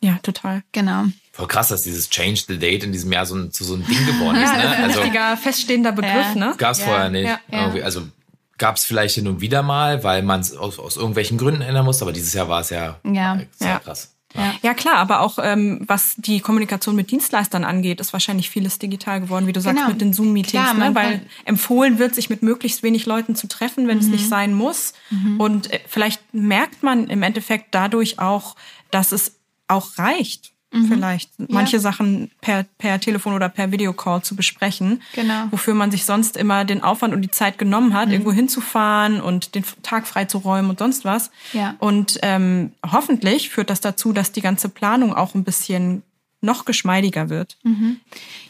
[0.00, 0.62] ja, total.
[0.70, 1.06] Genau.
[1.36, 3.84] Voll krass, dass dieses Change the Date in diesem Jahr so ein, zu so einem
[3.86, 4.52] Ding geworden ist.
[4.52, 4.64] Ja, Ne?
[4.64, 6.34] ist ein Also richtiger feststehender Begriff, Ja.
[6.36, 6.54] ne?
[6.58, 7.24] gab es Ja, vorher nicht.
[7.26, 7.60] ja, ja.
[7.62, 8.02] Irgendwie, Also
[8.56, 11.84] gab es vielleicht hin und wieder mal, weil man es aus, aus irgendwelchen Gründen ändern
[11.84, 13.40] musste, aber dieses Jahr war es ja, Ja.
[13.58, 13.78] sehr Ja.
[13.80, 14.12] krass.
[14.62, 19.20] Ja, klar, aber auch ähm, was die Kommunikation mit Dienstleistern angeht, ist wahrscheinlich vieles digital
[19.20, 19.88] geworden, wie du sagst, Genau.
[19.90, 20.92] mit den Zoom-Meetings, ne?
[20.92, 24.10] weil empfohlen wird, sich mit möglichst wenig Leuten zu treffen, wenn es Mhm.
[24.12, 24.92] nicht sein muss.
[25.38, 28.56] Und äh, vielleicht merkt man im Endeffekt dadurch auch,
[28.90, 29.36] dass es
[29.68, 30.88] auch reicht, Mhm.
[30.88, 35.44] vielleicht manche Sachen per, per Telefon oder per Videocall zu besprechen, Genau.
[35.50, 37.94] wofür man sich sonst immer den Aufwand und die Zeit genommen Mhm.
[37.94, 41.30] hat, irgendwo hinzufahren und den Tag freizuräumen und sonst was.
[41.52, 41.74] Ja.
[41.78, 46.02] Und ähm, hoffentlich führt das dazu, dass die ganze Planung auch ein bisschen
[46.40, 47.56] noch geschmeidiger wird.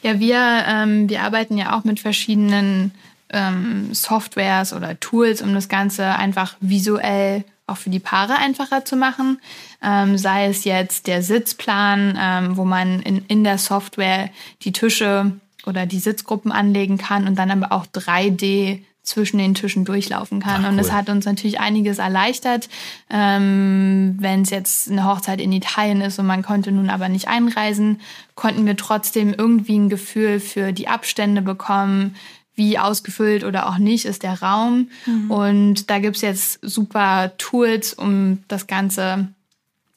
[0.02, 2.90] Ja, wir, ähm, wir arbeiten ja auch mit verschiedenen
[3.30, 8.94] ähm, Softwares oder Tools, um das Ganze einfach visuell auch für die Paare einfacher zu
[8.96, 9.40] machen.
[9.84, 14.30] Ähm, sei es jetzt der Sitzplan, ähm, wo man in, in der Software
[14.62, 15.32] die Tische
[15.66, 20.64] oder die Sitzgruppen anlegen kann und dann aber auch 3D zwischen den Tischen durchlaufen kann.
[20.64, 20.94] Ach, Und das cool.
[20.94, 22.68] hat uns natürlich einiges erleichtert,
[23.10, 27.28] ähm, wenn es jetzt eine Hochzeit in Italien ist und man konnte nun aber nicht
[27.28, 28.00] einreisen,
[28.34, 32.16] konnten wir trotzdem irgendwie ein Gefühl für die Abstände bekommen,
[32.56, 34.88] wie ausgefüllt oder auch nicht ist der Raum.
[35.28, 39.28] Und da gibt's jetzt super Tools, um das Ganze,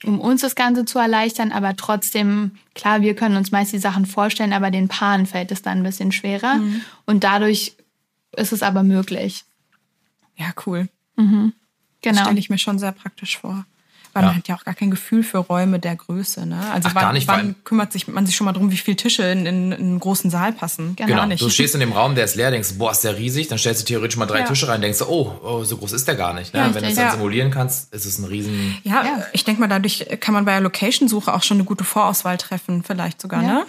[0.04, 4.06] um uns das Ganze zu erleichtern, aber trotzdem, klar, wir können uns meist die Sachen
[4.06, 6.60] vorstellen, aber den Paaren fällt es dann ein bisschen schwerer.
[7.06, 7.76] Und dadurch
[8.36, 9.44] ist es aber möglich.
[10.36, 10.88] Ja, cool.
[12.02, 12.22] Genau.
[12.22, 13.66] Stelle ich mir schon sehr praktisch vor.
[14.18, 14.28] Weil Ja.
[14.30, 16.46] man hat ja auch gar kein Gefühl für Räume der Größe.
[16.48, 16.60] Ne?
[16.74, 18.98] Also Ach, wann, gar nicht, wann kümmert sich man sich schon mal drum, wie viele
[18.98, 20.96] Tische in, in, in einen großen Saal passen?
[20.96, 21.08] Genau.
[21.08, 21.42] Genau, Gar nicht.
[21.44, 23.82] du stehst in dem Raum, der ist leer, denkst, boah, ist der riesig, dann stellst
[23.82, 24.46] du theoretisch mal drei Ja.
[24.46, 26.54] Tische rein, denkst oh, oh, so groß ist der gar nicht.
[26.54, 26.60] Ne?
[26.62, 27.12] Ja, Wenn du es dann ja.
[27.12, 28.78] simulieren kannst, ist es ein riesen...
[28.84, 29.24] Ja, Ja.
[29.34, 32.84] ich denke mal, dadurch kann man bei der Location-Suche auch schon eine gute Vorauswahl treffen,
[32.84, 33.48] vielleicht sogar, Ja.
[33.48, 33.66] ne?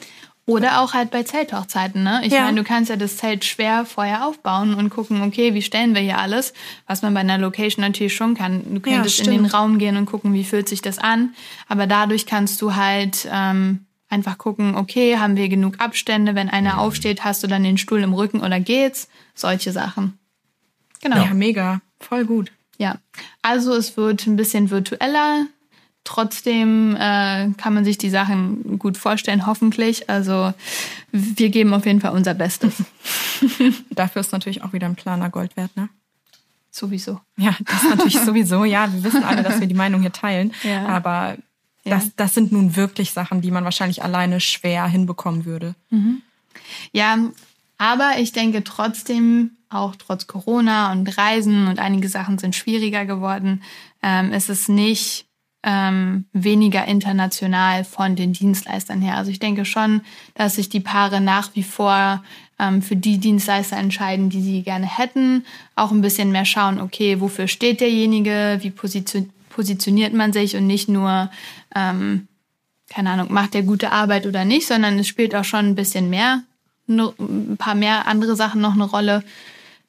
[0.48, 2.22] Oder auch halt bei Zelthochzeiten, ne?
[2.24, 2.44] Ich Ja.
[2.44, 6.00] meine, du kannst ja das Zelt schwer vorher aufbauen und gucken, okay, wie stellen wir
[6.00, 6.54] hier alles?
[6.86, 8.62] Was man bei einer Location natürlich schon kann.
[8.74, 9.46] Du könntest in den.
[9.46, 11.34] Raum gehen und gucken, wie fühlt sich das an.
[11.68, 16.34] Aber dadurch kannst du halt ähm, einfach gucken, okay, haben wir genug Abstände?
[16.34, 19.08] Wenn einer aufsteht, hast du dann den Stuhl im Rücken oder geht's?
[19.34, 20.18] Solche Sachen.
[21.02, 21.18] Genau.
[21.18, 21.82] Ja, mega.
[22.00, 22.52] Voll gut.
[22.78, 22.96] Ja,
[23.42, 25.46] also es wird ein bisschen virtueller.
[26.08, 30.08] Trotzdem äh, kann man sich die Sachen gut vorstellen, hoffentlich.
[30.08, 30.54] Also
[31.12, 32.82] wir geben auf jeden Fall unser Bestes.
[33.90, 35.90] Dafür ist natürlich auch wieder ein Planer Gold wert, ne?
[36.70, 37.20] Sowieso.
[37.36, 38.64] Ja, das ist natürlich sowieso.
[38.64, 40.54] Ja, wir wissen alle, dass wir die Meinung hier teilen.
[40.62, 40.86] Ja.
[40.86, 41.36] Aber
[41.84, 45.74] das, das sind nun wirklich Sachen, die man wahrscheinlich alleine schwer hinbekommen würde.
[46.92, 47.18] Ja,
[47.76, 53.62] aber ich denke trotzdem, auch trotz Corona und Reisen und einige Sachen sind schwieriger geworden,
[54.02, 55.27] ähm, ist es nicht
[55.62, 59.16] ähm, weniger international von den Dienstleistern her.
[59.16, 60.02] Also ich denke schon,
[60.34, 62.22] dass sich die Paare nach wie vor
[62.58, 65.44] ähm, für die Dienstleister entscheiden, die sie gerne hätten.
[65.74, 70.68] Auch ein bisschen mehr schauen, okay, wofür steht derjenige, wie position positioniert man sich und
[70.68, 71.30] nicht nur,
[71.74, 72.28] ähm,
[72.88, 76.08] keine Ahnung, macht der gute Arbeit oder nicht, sondern es spielt auch schon ein bisschen
[76.10, 76.44] mehr,
[76.86, 79.24] ein paar mehr andere Sachen noch eine Rolle.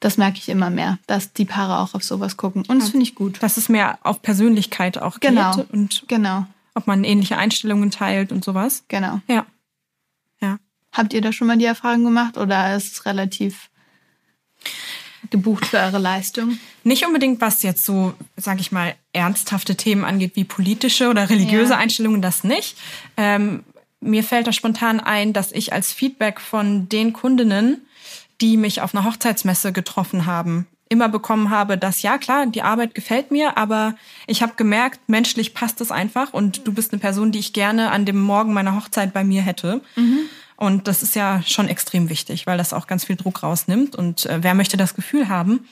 [0.00, 2.64] Das merke ich immer mehr, dass die Paare auch auf sowas gucken.
[2.66, 3.42] Und das finde ich gut.
[3.42, 5.54] Dass es mehr auf Persönlichkeit auch Genau.
[5.54, 8.84] geht und Genau, ob man ähnliche Einstellungen teilt und sowas.
[8.88, 9.20] genau.
[9.28, 9.44] Ja.
[10.40, 10.58] Ja.
[10.92, 13.68] Habt ihr da schon mal die Erfahrung gemacht oder ist es relativ
[15.30, 16.58] gebucht für eure Leistung?
[16.82, 21.72] Nicht unbedingt, was jetzt so, sage ich mal, ernsthafte Themen angeht, wie politische oder religiöse
[21.72, 21.78] Ja.
[21.78, 22.76] Einstellungen, das nicht.
[23.18, 23.64] Ähm,
[24.00, 27.82] mir fällt da spontan ein, dass ich als Feedback von den Kundinnen,
[28.40, 32.94] die mich auf einer Hochzeitsmesse getroffen haben, immer bekommen habe, dass ja klar, die Arbeit
[32.94, 33.94] gefällt mir, aber
[34.26, 37.92] ich habe gemerkt, menschlich passt es einfach und du bist eine Person, die ich gerne
[37.92, 39.80] an dem Morgen meiner Hochzeit bei mir hätte.
[40.56, 43.96] Und das ist ja schon extrem wichtig, weil das auch ganz viel Druck rausnimmt.
[43.96, 45.66] Und äh, wer möchte das Gefühl haben,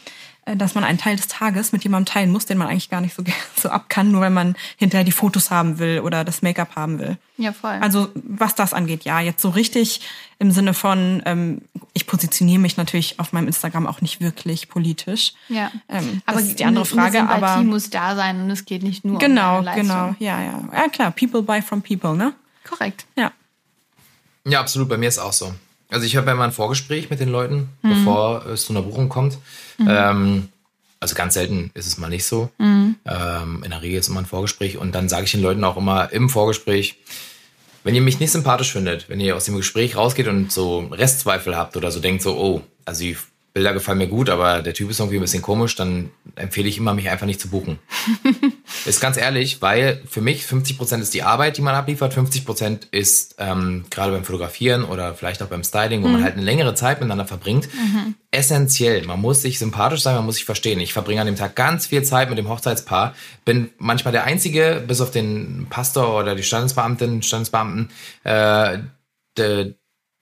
[0.56, 3.14] dass man einen Teil des Tages mit jemandem teilen muss, den man eigentlich gar nicht
[3.14, 3.22] so,
[3.56, 6.98] so ab kann, nur weil man hinterher die Fotos haben will oder das Make-up haben
[6.98, 7.18] will.
[7.36, 7.78] Ja, voll.
[7.80, 10.00] Also was das angeht, ja, jetzt so richtig
[10.38, 15.32] im Sinne von, ähm, ich positioniere mich natürlich auf meinem Instagram auch nicht wirklich politisch.
[15.48, 15.70] ja.
[15.88, 19.04] Ähm, das ist die andere Frage, eine aber muss da sein und es geht nicht
[19.04, 19.88] nur genau, um Leistung.
[19.88, 22.32] genau, ja, ja, ja klar, people buy from people, ne?
[22.64, 23.06] Korrekt.
[23.16, 23.32] Ja.
[24.44, 24.88] Ja, absolut.
[24.88, 25.52] Bei mir ist auch so.
[25.90, 29.08] Also ich habe ja immer ein Vorgespräch mit den Leuten, bevor es zu einer Buchung
[29.08, 29.38] kommt.
[29.80, 30.48] Ähm,
[31.00, 32.50] also ganz selten ist es mal nicht so.
[33.06, 35.76] Ähm, in der Regel ist immer ein Vorgespräch und dann sage ich den Leuten auch
[35.76, 36.96] immer im Vorgespräch,
[37.84, 41.56] wenn ihr mich nicht sympathisch findet, wenn ihr aus dem Gespräch rausgeht und so Restzweifel
[41.56, 43.16] habt oder so denkt so, oh, also die
[43.54, 46.78] Bilder gefallen mir gut, aber der Typ ist irgendwie ein bisschen komisch, dann empfehle ich
[46.78, 47.78] immer, mich einfach nicht zu buchen.
[48.86, 53.36] ist ganz ehrlich, weil für mich 50% ist die Arbeit, die man abliefert, 50% ist
[53.38, 56.98] ähm, gerade beim Fotografieren oder vielleicht auch beim Styling, wo man halt eine längere Zeit
[56.98, 57.68] miteinander verbringt,
[58.30, 59.04] essentiell.
[59.04, 60.80] Man muss sich sympathisch sein, man muss sich verstehen.
[60.80, 63.14] Ich verbringe an dem Tag ganz viel Zeit mit dem Hochzeitspaar,
[63.44, 67.90] bin manchmal der Einzige, bis auf den Pastor oder die Standesbeamtin, Standesbeamten,
[68.24, 68.78] äh,
[69.36, 69.74] de,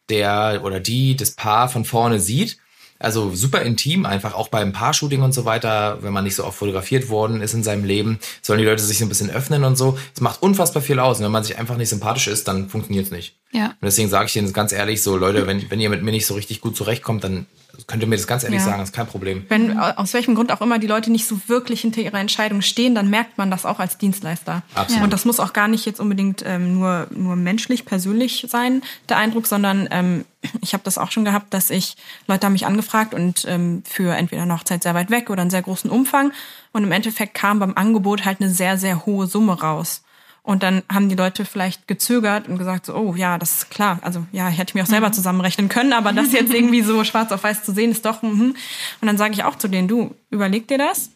[0.08, 2.58] der oder die das Paar von vorne sieht.
[2.98, 6.58] Also super intim, einfach auch beim Paar-Shooting und so weiter, wenn man nicht so oft
[6.58, 9.76] fotografiert worden ist in seinem Leben, sollen die Leute sich so ein bisschen öffnen und
[9.76, 9.98] so.
[10.14, 11.18] Es macht unfassbar viel aus.
[11.18, 13.36] Und wenn man sich einfach nicht sympathisch ist, dann funktioniert es nicht.
[13.52, 13.66] Ja.
[13.66, 16.26] Und deswegen sage ich Ihnen ganz ehrlich so, Leute, wenn, wenn ihr mit mir nicht
[16.26, 17.46] so richtig gut zurechtkommt, dann
[17.86, 18.66] könnt ihr mir das ganz ehrlich Ja.
[18.66, 19.44] sagen, das ist kein Problem.
[19.48, 22.94] Wenn aus welchem Grund auch immer die Leute nicht so wirklich hinter ihrer Entscheidung stehen,
[22.94, 24.62] dann merkt man das auch als Dienstleister.
[24.74, 25.04] Absolut.
[25.04, 29.18] Und das muss auch gar nicht jetzt unbedingt ähm, nur, nur menschlich, persönlich sein, der
[29.18, 30.24] Eindruck, sondern ähm,
[30.60, 34.14] ich habe das auch schon gehabt, dass ich, Leute haben mich angefragt und ähm, für
[34.16, 36.32] entweder eine Hochzeit sehr weit weg oder einen sehr großen Umfang.
[36.72, 40.02] Und im Endeffekt kam beim Angebot halt eine sehr, sehr hohe Summe raus.
[40.46, 43.98] Und dann haben die Leute vielleicht gezögert und gesagt so, oh ja, das ist klar.
[44.02, 47.32] Also ja, hätte ich mir auch selber zusammenrechnen können, aber das jetzt irgendwie so schwarz
[47.32, 48.22] auf weiß zu sehen, ist doch.
[48.22, 48.54] Mhm.
[49.00, 51.10] Und dann sage ich auch zu denen, du, überleg dir das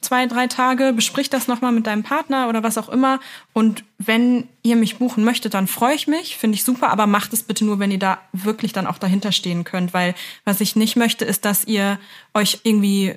[0.00, 3.20] zwei, drei Tage, besprich das nochmal mit deinem Partner oder was auch immer.
[3.52, 7.32] Und wenn ihr mich buchen möchtet, dann freue ich mich, finde ich super, aber macht
[7.32, 10.76] es bitte nur, wenn ihr da wirklich dann auch dahinter stehen könnt, weil was ich
[10.76, 11.98] nicht möchte, ist, dass ihr
[12.34, 13.14] euch irgendwie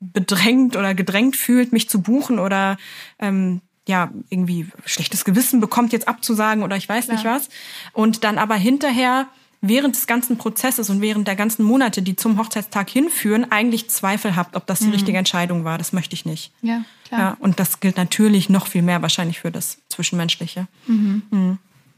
[0.00, 2.76] bedrängt oder gedrängt fühlt, mich zu buchen oder
[3.18, 7.36] ähm, ja, irgendwie schlechtes Gewissen bekommt, jetzt abzusagen oder ich weiß nicht Klar.
[7.36, 7.48] was.
[7.92, 9.26] Und dann aber hinterher
[9.60, 14.36] während des ganzen Prozesses und während der ganzen Monate, die zum Hochzeitstag hinführen, eigentlich Zweifel
[14.36, 15.78] habt, ob das die richtige Entscheidung war.
[15.78, 16.52] Das möchte ich nicht.
[16.62, 17.20] Ja, klar.
[17.20, 20.66] Ja, und das gilt natürlich noch viel mehr wahrscheinlich für das Zwischenmenschliche.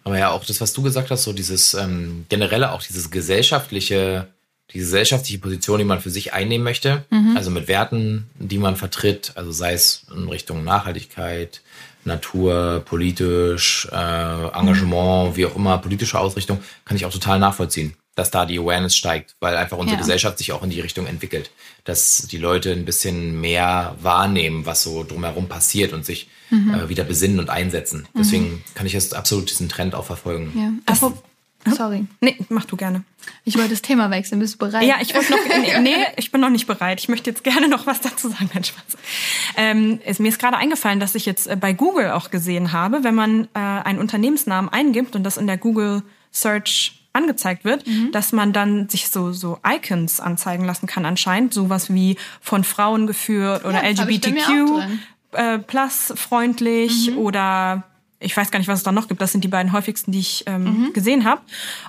[0.04, 4.28] Aber ja, auch das, was du gesagt hast, so dieses ähm, generelle, auch dieses gesellschaftliche,
[4.72, 7.04] die gesellschaftliche Position, die man für sich einnehmen möchte,
[7.34, 11.62] also mit Werten, die man vertritt, also sei es in Richtung Nachhaltigkeit,
[12.04, 13.94] Natur, politisch, äh,
[14.58, 18.96] Engagement, wie auch immer, politische Ausrichtung, kann ich auch total nachvollziehen, dass da die Awareness
[18.96, 20.00] steigt, weil einfach unsere Ja.
[20.00, 21.50] Gesellschaft sich auch in die Richtung entwickelt,
[21.84, 27.04] dass die Leute ein bisschen mehr wahrnehmen, was so drumherum passiert und sich äh, wieder
[27.04, 28.06] besinnen und einsetzen.
[28.16, 30.52] Deswegen kann ich jetzt absolut diesen Trend auch verfolgen.
[30.56, 30.92] Ja.
[31.66, 32.06] Sorry.
[32.20, 33.02] Nee, mach du gerne.
[33.44, 34.38] Ich wollte das Thema wechseln.
[34.40, 34.84] Bist du bereit?
[34.84, 35.38] Ja, ich wollte noch.
[35.58, 37.00] Nee, nee, ich bin noch nicht bereit.
[37.00, 38.48] Ich möchte jetzt gerne noch was dazu sagen.
[38.54, 38.96] Nein, Spaß.
[39.56, 43.04] Ähm, ist, mir ist gerade eingefallen, dass ich jetzt äh, bei Google auch gesehen habe,
[43.04, 48.32] wenn man äh, einen Unternehmensnamen eingibt und das in der Google Search angezeigt wird, dass
[48.32, 51.52] man dann sich so, so Icons anzeigen lassen kann anscheinend.
[51.52, 54.82] Sowas wie von Frauen geführt oder Ja, LGBTQ
[55.32, 57.84] äh, plus freundlich oder
[58.20, 59.20] ich weiß gar nicht, was es da noch gibt.
[59.20, 61.40] Das sind die beiden häufigsten, die ich ähm, gesehen habe.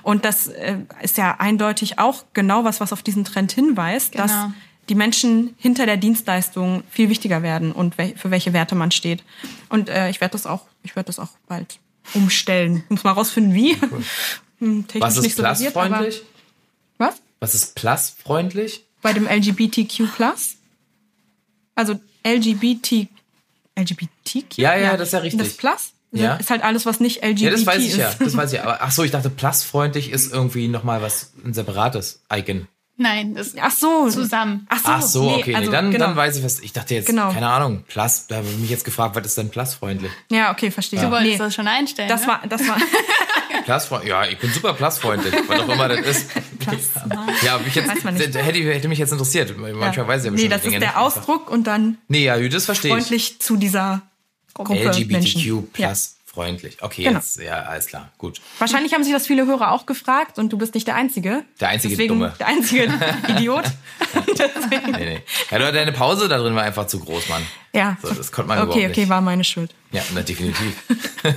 [0.02, 4.30] Und das äh, ist ja eindeutig auch genau was, was auf diesen Trend hinweist, dass
[4.30, 4.52] Genau.
[4.88, 9.24] die Menschen hinter der Dienstleistung viel wichtiger werden und wel für welche Werte man steht.
[9.68, 11.78] Und äh, ich werde das auch, ich werde das auch bald
[12.14, 12.84] umstellen.
[12.88, 13.76] Muss mal rausfinden, wie.
[14.60, 16.22] Hm, Technisch Was ist nicht so plusfreundlich?
[16.98, 17.22] Was?
[17.40, 18.84] Was ist plusfreundlich?
[19.00, 20.02] Bei dem LGBTQ+.
[21.74, 23.08] Also LGBT,
[23.74, 24.58] LGBTQ?
[24.58, 25.40] Ja, ja, das ist ja richtig.
[25.40, 25.92] Das Plus?
[26.12, 26.34] Ja.
[26.36, 27.96] Ist halt alles, was nicht LGBT Ja, das weiß ich ist.
[27.98, 28.10] ja.
[28.18, 28.60] Das weiß ich.
[28.62, 32.66] Aber ach so, ich dachte, plusfreundlich ist irgendwie nochmal was, ein separates Icon.
[32.96, 34.10] Nein, das Ach so.
[34.10, 34.66] zusammen.
[34.68, 36.06] Ach so, Ach so, nee, okay, also, nee, dann, genau.
[36.08, 36.60] dann weiß ich was.
[36.60, 37.32] Ich dachte jetzt, Genau.
[37.32, 40.12] keine Ahnung, Plus, da habe ich mich jetzt gefragt, was ist denn plusfreundlich?
[40.30, 41.00] Ja, okay, verstehe.
[41.00, 42.10] Du wolltest Nee, das schon einstellen.
[42.10, 42.26] das ne?
[42.28, 42.76] war, das war,
[43.64, 46.26] Plusfreundlich, ja, ich bin super plusfreundlich, was auch immer das ist.
[47.42, 48.26] Ja, mich jetzt, Weiß man nicht.
[48.26, 49.56] hätte, hätte mich jetzt interessiert.
[49.56, 50.96] Manchmal weiß ich ja Nee, bestimmt das Dinge ist der nicht.
[50.98, 52.96] Ausdruck und dann Nee, ja, das verstehe ich.
[52.98, 54.02] freundlich zu dieser
[54.54, 56.76] Gruppe LGBTQ plus freundlich.
[56.80, 57.18] Okay, Genau.
[57.18, 58.40] jetzt, ja, alles klar, gut.
[58.58, 61.42] Wahrscheinlich haben sich das viele Hörer auch gefragt und du bist nicht der Einzige.
[61.60, 62.34] Der einzige Deswegen Dumme.
[62.38, 62.92] Der einzige
[63.28, 63.64] Idiot.
[64.70, 65.22] Nee, nee.
[65.50, 67.42] Ja, du, deine Pause da drin war einfach zu groß, Mann.
[67.74, 67.96] Ja.
[68.02, 69.08] So, das konnte man okay, überhaupt okay, nicht.
[69.10, 69.74] war meine Schuld.
[69.92, 70.76] Ja, na, definitiv.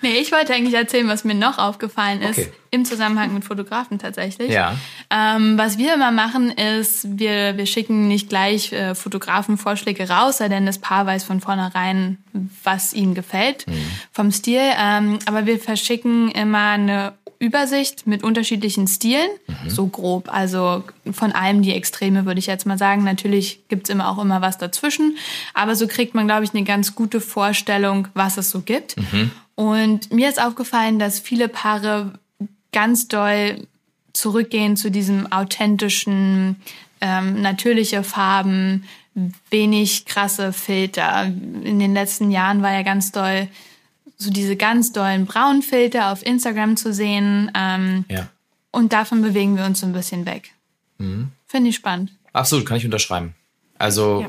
[0.00, 2.38] Nee, ich wollte eigentlich erzählen, was mir noch aufgefallen ist.
[2.38, 2.52] Okay.
[2.72, 4.50] Im Zusammenhang mit Fotografen tatsächlich.
[4.50, 4.76] Ja.
[5.10, 10.48] Ähm, was wir immer machen, ist, wir, wir schicken nicht gleich äh, Fotografenvorschläge raus, sei
[10.48, 12.18] denn das Paar weiß von vornherein,
[12.64, 13.74] was ihnen gefällt Mhm.
[14.10, 14.60] vom Stil.
[14.76, 19.68] Ähm, aber wir verschicken immer eine Übersicht mit unterschiedlichen Stilen, Mhm.
[19.70, 20.32] so grob.
[20.32, 23.02] Also von allem die Extreme, würde ich jetzt mal sagen.
[23.02, 25.16] Natürlich gibt's immer auch immer was dazwischen.
[25.52, 28.94] Aber so kriegt man, glaube ich, eine ganz gute Vorstellung, was es so gibt.
[29.56, 32.12] Und mir ist aufgefallen, dass viele Paare
[32.72, 33.66] ganz doll
[34.12, 36.56] zurückgehen zu diesem authentischen,
[37.00, 38.84] ähm, natürliche Farben,
[39.50, 41.24] wenig krasse Filter.
[41.24, 43.48] In den letzten Jahren war ja ganz doll
[44.22, 47.50] so diese ganz dollen Braunfilter auf Instagram zu sehen.
[47.54, 48.28] Ähm, Ja.
[48.70, 50.52] und davon bewegen wir uns so ein bisschen weg.
[51.46, 52.12] Finde ich spannend.
[52.32, 53.34] Absolut, kann ich unterschreiben.
[53.76, 54.28] Also, Ja.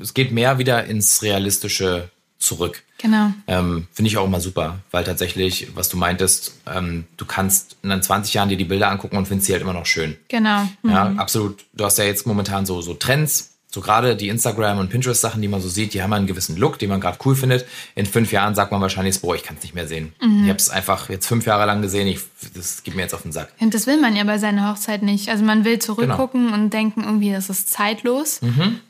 [0.00, 2.82] es geht mehr wieder ins Realistische zurück.
[2.98, 3.32] Genau.
[3.46, 7.88] Ähm, Finde ich auch immer super, weil tatsächlich, was du meintest, ähm, du kannst in
[7.88, 10.16] dann 20 Jahren dir die Bilder angucken und findest sie halt immer noch schön.
[10.28, 10.68] Genau.
[10.82, 11.64] Ja, absolut.
[11.72, 15.46] Du hast ja jetzt momentan so, so Trends, so gerade die Instagram- und Pinterest-Sachen, die
[15.46, 17.66] man so sieht, die haben einen gewissen Look, den man gerade cool findet.
[17.94, 20.12] In fünf Jahren sagt man wahrscheinlich, boah, ich kann es nicht mehr sehen.
[20.42, 22.20] Ich habe es einfach jetzt fünf Jahre lang gesehen, ich,
[22.54, 23.52] das geht mir jetzt auf den Sack.
[23.60, 25.28] Und das will man ja bei seiner Hochzeit nicht.
[25.28, 28.40] Also man will zurückgucken und denken, irgendwie, das ist zeitlos.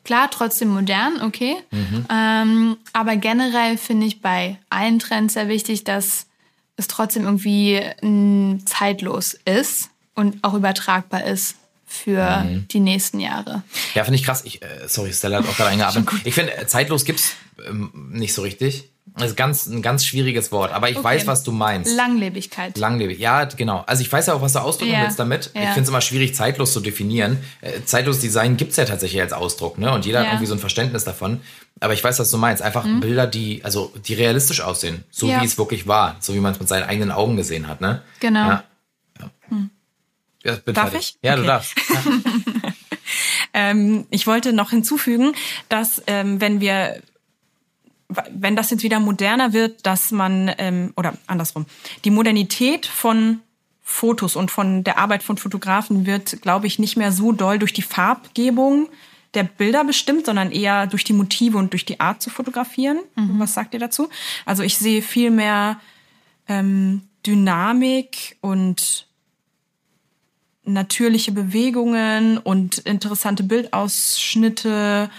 [0.05, 1.57] Klar, trotzdem modern, okay.
[2.11, 6.27] Ähm, aber generell finde ich bei allen Trends sehr wichtig, dass
[6.77, 11.57] es trotzdem irgendwie mm, zeitlos ist und auch übertragbar ist
[11.91, 13.63] für die nächsten Jahre.
[13.95, 14.43] Ja, finde ich krass.
[14.45, 16.09] Ich, äh, sorry, Stella hat auch gerade eingearbeitet.
[16.25, 17.33] Ich finde, äh, zeitlos gibt's
[17.69, 18.85] ähm, nicht so richtig.
[19.17, 21.05] Das ist ganz, ein ganz schwieriges Wort, aber ich Okay.
[21.05, 21.95] weiß, was du meinst.
[21.97, 22.79] Langlebigkeit.
[22.79, 23.83] Langlebig, ja, genau.
[23.89, 25.51] Also ich weiß ja auch, was du ausdrücken Ja, willst damit.
[25.53, 25.67] Ich ja.
[25.73, 27.39] finde es immer schwierig, zeitlos zu definieren.
[27.61, 29.91] Äh, zeitlos Design gibt's ja tatsächlich als Ausdruck, ne?
[29.93, 30.33] Und jeder hat Ja.
[30.33, 31.41] irgendwie so ein Verständnis davon.
[31.81, 32.63] Aber ich weiß, was du meinst.
[32.63, 36.53] Einfach Bilder, die, also die realistisch aussehen, so wie es wirklich war, so wie man
[36.53, 38.03] es mit seinen eigenen Augen gesehen hat, ne?
[38.21, 38.49] Genau.
[38.49, 38.65] Ja.
[40.45, 40.57] Ja.
[40.57, 41.17] Bin Darf fertig.
[41.23, 41.27] ich?
[41.29, 41.47] Ja, du Okay.
[41.49, 41.75] darfst.
[41.89, 42.73] Ja.
[43.53, 45.33] Ähm, ich wollte noch hinzufügen,
[45.69, 47.03] dass ähm, wenn wir
[48.33, 51.67] wenn das jetzt wieder moderner wird, dass man, ähm, oder andersrum,
[52.05, 53.41] die Modernität von
[53.83, 57.73] Fotos und von der Arbeit von Fotografen wird, glaube ich, nicht mehr so doll durch
[57.73, 58.89] die Farbgebung
[59.35, 62.99] der Bilder bestimmt, sondern eher durch die Motive und durch die Art zu fotografieren.
[63.15, 64.09] Was sagt ihr dazu?
[64.45, 65.81] Also ich sehe viel mehr
[66.49, 69.07] ähm, Dynamik und
[70.65, 75.11] natürliche Bewegungen und interessante Bildausschnitte.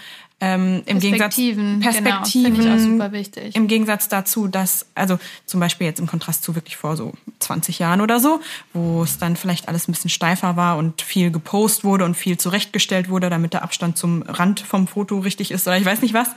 [0.44, 3.54] Ähm, im Perspektiven, Gegensatz, genau, Perspektiven finde ich auch super wichtig.
[3.54, 7.78] Im Gegensatz dazu, dass, also zum Beispiel jetzt im Kontrast zu wirklich vor so 20
[7.78, 8.40] Jahren oder so,
[8.72, 12.38] wo es dann vielleicht alles ein bisschen steifer war und viel gepost wurde und viel
[12.38, 16.14] zurechtgestellt wurde, damit der Abstand zum Rand vom Foto richtig ist oder ich weiß nicht
[16.14, 16.30] was.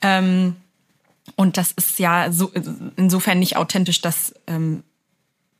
[0.00, 0.56] Ähm,
[1.36, 2.50] und das ist ja so,
[2.96, 4.84] insofern nicht authentisch, dass ähm,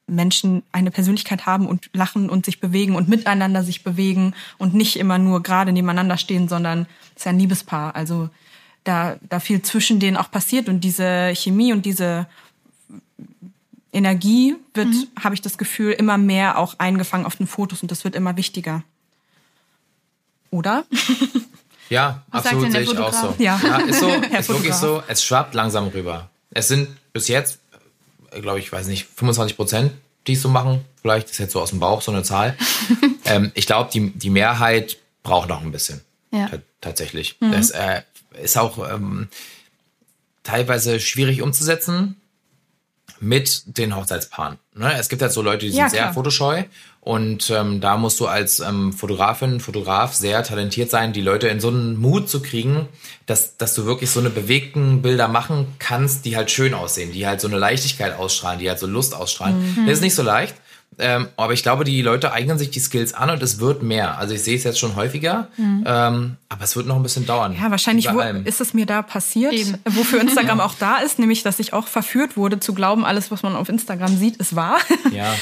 [0.07, 4.97] Menschen eine Persönlichkeit haben und lachen und sich bewegen und miteinander sich bewegen und nicht
[4.97, 7.97] immer nur gerade nebeneinander stehen, sondern es ist ja ein Liebespaar.
[7.97, 8.29] Also
[8.85, 12.27] da, da viel zwischen denen auch passiert und diese Chemie und diese
[13.93, 14.89] Energie wird,
[15.23, 18.37] habe ich das Gefühl, immer mehr auch eingefangen auf den Fotos und das wird immer
[18.37, 18.83] wichtiger.
[20.51, 20.85] Oder?
[21.91, 23.33] Ja, Was absolut sehe ich auch so.
[23.33, 23.41] Fotograf?
[23.41, 23.77] Ja.
[23.87, 25.03] ist so, Herr ist wirklich so.
[25.07, 26.31] Es schwappt langsam rüber.
[26.51, 27.61] Es sind bis jetzt,
[28.41, 29.93] glaube ich, weiß nicht, 25 Prozent,
[30.27, 30.85] die es so machen.
[31.03, 32.57] Vielleicht ist jetzt so aus dem Bauch so eine Zahl.
[33.25, 36.01] ähm, ich glaube, die, die Mehrheit braucht noch ein bisschen.
[36.31, 36.49] Ja.
[36.49, 37.37] Ta- Tatsächlich.
[37.41, 38.03] Das äh,
[38.43, 39.29] ist auch ähm,
[40.43, 42.21] teilweise schwierig umzusetzen
[43.21, 44.59] mit den Hochzeitspaaren.
[44.75, 44.93] Ne?
[44.99, 46.65] Es gibt halt so Leute, die sind Ja, sehr fotoscheu
[47.05, 51.61] und ähm, da musst du als ähm, Fotografin, Fotograf sehr talentiert sein, die Leute in
[51.61, 52.89] so einen Mut zu kriegen,
[53.27, 57.27] dass, dass du wirklich so eine bewegten Bilder machen kannst, die halt schön aussehen, die
[57.27, 59.75] halt so eine Leichtigkeit ausstrahlen, die halt so Lust ausstrahlen.
[59.77, 59.87] Mhm.
[59.87, 60.55] Das ist nicht so leicht.
[60.99, 64.19] Ähm, aber ich glaube, die Leute eignen sich die Skills an und es wird mehr.
[64.19, 67.53] Also ich sehe es jetzt schon häufiger, ähm, aber es wird noch ein bisschen dauern.
[67.53, 67.59] Mhm.
[67.63, 68.09] Ja, wahrscheinlich
[68.45, 69.75] ist es mir da passiert, Eben.
[69.91, 73.43] wofür Instagram auch da ist, nämlich, dass ich auch verführt wurde zu glauben, alles, was
[73.43, 74.79] man auf Instagram sieht, ist wahr.
[75.13, 75.35] Ja.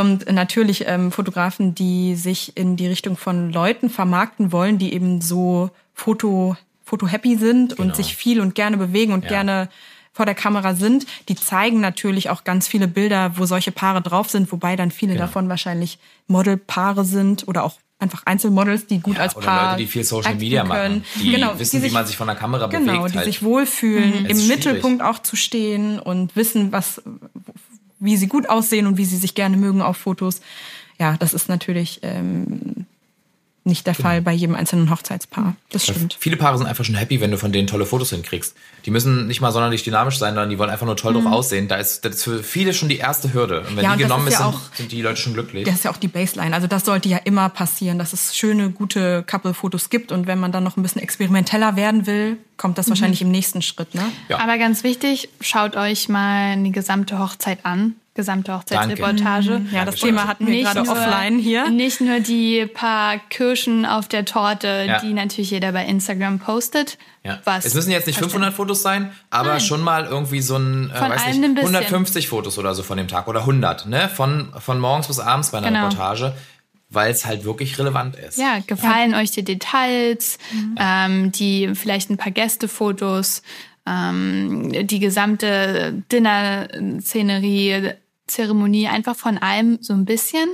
[0.00, 5.20] Und natürlich ähm, Fotografen, die sich in die Richtung von Leuten vermarkten wollen, die eben
[5.20, 7.82] so Foto, Foto-happy sind Genau.
[7.88, 9.30] und sich viel und gerne bewegen und Ja.
[9.30, 9.68] gerne
[10.18, 14.28] vor der Kamera sind, die zeigen natürlich auch ganz viele Bilder, wo solche Paare drauf
[14.28, 15.26] sind, wobei dann viele Genau.
[15.26, 19.82] davon wahrscheinlich Modelpaare sind oder auch einfach Einzelmodels, die gut Ja, als oder Paar Leute,
[19.84, 22.66] die viel Social Media machen, die genau, wissen, die wie man sich von der Kamera
[22.66, 23.14] genau, bewegt.
[23.14, 23.26] die halt.
[23.26, 24.48] sich wohlfühlen, Es im.
[24.48, 27.00] Mittelpunkt auch zu stehen und wissen, was,
[28.00, 30.40] wie sie gut aussehen und wie sie sich gerne mögen auf Fotos.
[30.98, 32.86] Ja, das ist natürlich ähm,
[33.64, 35.54] nicht der Fall bei jedem einzelnen Hochzeitspaar.
[35.70, 36.16] Das Weil stimmt.
[36.18, 38.54] Viele Paare sind einfach schon happy, wenn du von denen tolle Fotos hinkriegst.
[38.86, 41.68] Die müssen nicht mal sonderlich dynamisch sein, sondern die wollen einfach nur toll drauf aussehen.
[41.68, 43.60] Da ist, das ist für viele schon die erste Hürde.
[43.60, 43.80] Und wenn Mhm.
[43.82, 45.64] Ja, und die das genommen ist ist, ja sind, auch- sind die Leute schon glücklich.
[45.64, 46.54] Das ist ja auch die Baseline.
[46.54, 50.12] Also das sollte ja immer passieren, dass es schöne, gute Couple-Fotos gibt.
[50.12, 53.60] Und wenn man dann noch ein bisschen experimenteller werden will, kommt das wahrscheinlich im nächsten
[53.60, 53.94] Schritt.
[53.94, 54.02] Ne?
[54.30, 54.38] Ja.
[54.40, 57.96] Aber ganz wichtig, schaut euch mal eine gesamte Hochzeit an.
[58.18, 59.60] Gesamte Hochzeitsreportage.
[59.70, 59.94] Ja, das.
[59.94, 61.70] Thema hatten wir gerade nur, offline hier.
[61.70, 64.98] Nicht nur die paar Kirschen auf der Torte, Ja.
[64.98, 66.98] die natürlich jeder bei Instagram postet.
[67.22, 67.38] Ja.
[67.44, 69.60] Was es müssen jetzt nicht 500 Fotos sein, aber Nein.
[69.60, 71.76] schon mal irgendwie so ein, äh, weiß nicht, ein bisschen.
[71.76, 74.08] 150 Fotos oder so von dem Tag oder 100, ne?
[74.08, 75.84] Von, von morgens bis abends bei einer Genau.
[75.84, 76.34] Reportage,
[76.90, 78.36] weil es halt wirklich relevant ist.
[78.36, 80.38] Ja, gefallen euch die Details,
[80.76, 83.42] ähm, die vielleicht ein paar Gästefotos,
[83.86, 87.92] ähm, die gesamte Dinner-Szenerie,
[88.28, 90.48] Zeremonie, einfach von allem so ein bisschen,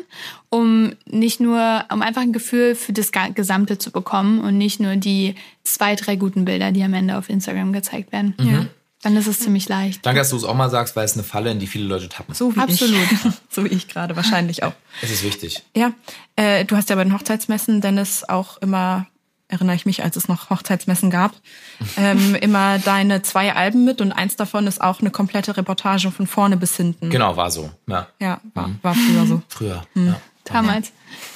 [0.49, 4.97] um nicht nur, um einfach ein Gefühl für das Gesamte zu bekommen und nicht nur
[4.97, 8.35] die zwei, drei guten Bilder, die am Ende auf Instagram gezeigt werden.
[8.41, 8.67] Ja.
[9.05, 10.05] Dann ist es ziemlich leicht.
[10.07, 12.09] Danke, dass du es auch mal sagst, weil es eine Falle, in die viele Leute
[12.09, 12.35] tappen.
[12.35, 13.13] So wie Absolut.
[13.13, 13.19] ich.
[13.51, 14.73] so wie ich gerade wahrscheinlich auch.
[15.03, 15.63] Es ist wichtig.
[15.77, 15.93] Ja,
[16.37, 19.07] äh, du hast ja bei den Hochzeitsmessen, Dennis, auch immer,
[19.49, 21.33] erinnere ich mich, als es noch Hochzeitsmessen gab,
[21.97, 26.27] ähm, immer deine zwei Alben mit und eins davon ist auch eine komplette Reportage von
[26.27, 27.11] vorne bis hinten.
[27.11, 27.71] Genau, war so.
[27.87, 28.09] Ja.
[28.21, 29.43] Ja, war, war früher so.
[29.49, 29.87] Früher.
[29.95, 30.07] Hm.
[30.09, 30.21] Ja.
[30.45, 30.93] Damals.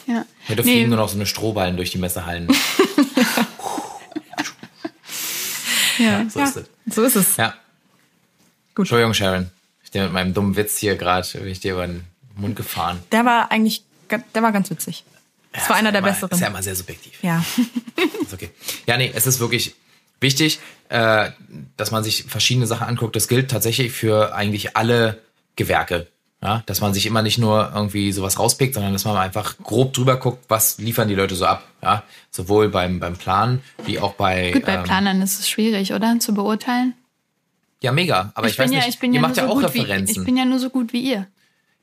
[0.07, 0.25] Ja.
[0.49, 0.73] Heute Nee.
[0.73, 2.49] fliegen nur noch so eine Strohballen durch die Messehallen.
[5.99, 6.25] Ja.
[6.31, 6.67] So ist es.
[6.95, 7.37] So ist es.
[7.37, 7.55] Ja.
[8.75, 8.85] Gut.
[8.85, 9.51] Entschuldigung, Sharon.
[9.83, 12.05] Ich bin mit meinem dummen Witz hier gerade, bin ich dir über den
[12.37, 13.01] Mund gefahren.
[13.11, 15.05] Der war eigentlich, der war ganz witzig.
[15.53, 16.31] Das Ja, war ist einer ja der immer, besseren.
[16.31, 17.23] Ist ja immer sehr subjektiv.
[17.23, 17.45] Ja.
[18.23, 18.51] Ist okay.
[18.87, 19.75] Ja, nee, es ist wirklich
[20.21, 21.31] wichtig, äh,
[21.77, 23.17] dass man sich verschiedene Sachen anguckt.
[23.17, 25.21] Das gilt tatsächlich für eigentlich alle
[25.57, 26.09] Gewerke.
[26.41, 29.93] Ja, dass man sich immer nicht nur irgendwie sowas rauspickt, sondern dass man einfach grob
[29.93, 31.65] drüber guckt, was liefern die Leute so ab.
[31.83, 34.53] Ja, sowohl beim, beim Plan wie auch bei.
[34.53, 36.17] Gut, bei ähm, Planern ist es schwierig, oder?
[36.21, 36.95] Zu beurteilen.
[37.81, 38.31] Ja, mega.
[38.37, 39.75] Aber ich, weiß bin nicht, ja, ich bin ihr ja macht ja so auch gut
[39.75, 40.23] wie, Referenzen.
[40.23, 41.27] ich bin ja nur so gut wie ihr.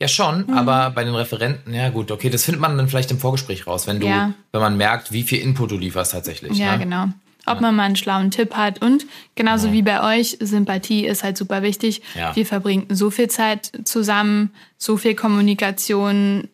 [0.01, 0.53] Ja, schon, Mhm.
[0.57, 3.87] aber bei den Referenten, ja gut, okay, das findet man dann vielleicht im Vorgespräch raus,
[3.87, 4.33] wenn du, Ja.
[4.51, 6.57] wenn man merkt, wie viel Input du lieferst tatsächlich.
[6.57, 6.79] Ja, ne?
[6.83, 7.05] genau.
[7.47, 11.37] Ob man mal einen schlauen Tipp hat und genauso wie bei euch, Sympathie ist halt
[11.37, 12.01] super wichtig.
[12.15, 12.35] Ja.
[12.35, 16.49] Wir verbringen so viel Zeit zusammen, so viel Kommunikation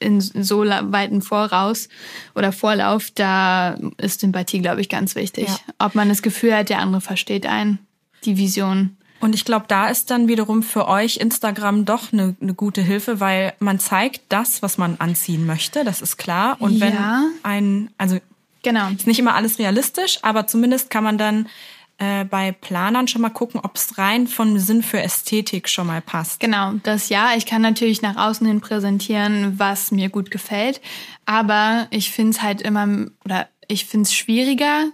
[0.00, 1.88] in so weiten Voraus
[2.34, 5.48] oder Vorlauf, da ist Sympathie, glaube ich, ganz wichtig.
[5.48, 5.56] Ja.
[5.78, 7.78] Ob man das Gefühl hat, der andere versteht einen,
[8.24, 8.98] die Vision.
[9.24, 13.20] Und ich glaube, da ist dann wiederum für euch Instagram doch eine, eine gute Hilfe,
[13.20, 16.56] weil man zeigt das, was man anziehen möchte, das ist klar.
[16.58, 17.24] Und wenn Ja.
[17.42, 18.18] ein, also
[18.62, 18.90] Genau.
[18.90, 21.48] ist nicht immer alles realistisch, aber zumindest kann man dann
[21.96, 26.02] äh, bei Planern schon mal gucken, ob es rein von Sinn für Ästhetik schon mal
[26.02, 26.40] passt.
[26.40, 27.34] Genau, das ja.
[27.34, 30.82] Ich kann natürlich nach außen hin präsentieren, was mir gut gefällt.
[31.24, 34.90] Aber ich finde es halt immer, oder ich finde es schwieriger,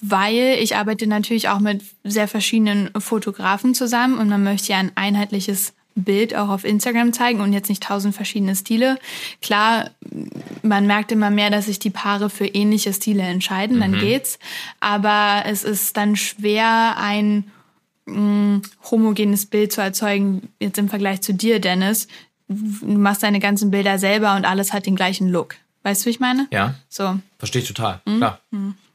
[0.00, 4.92] weil ich arbeite natürlich auch mit sehr verschiedenen Fotografen zusammen und man möchte ja ein
[4.94, 5.72] einheitliches
[6.04, 8.98] Bild auch auf Instagram zeigen und jetzt nicht tausend verschiedene Stile.
[9.42, 9.90] Klar,
[10.62, 14.38] man merkt immer mehr, dass sich die Paare für ähnliche Stile entscheiden, dann geht's.
[14.80, 17.50] Aber es ist dann schwer, ein
[18.06, 22.08] mh, homogenes Bild zu erzeugen, jetzt im Vergleich zu dir, Dennis.
[22.46, 25.56] Du machst deine ganzen Bilder selber und alles hat den gleichen Look.
[25.82, 26.46] Weißt du, wie ich meine?
[26.50, 26.74] Ja.
[26.88, 27.18] So.
[27.38, 28.00] Verstehe ich total.
[28.06, 28.16] Mhm.
[28.18, 28.40] Klar.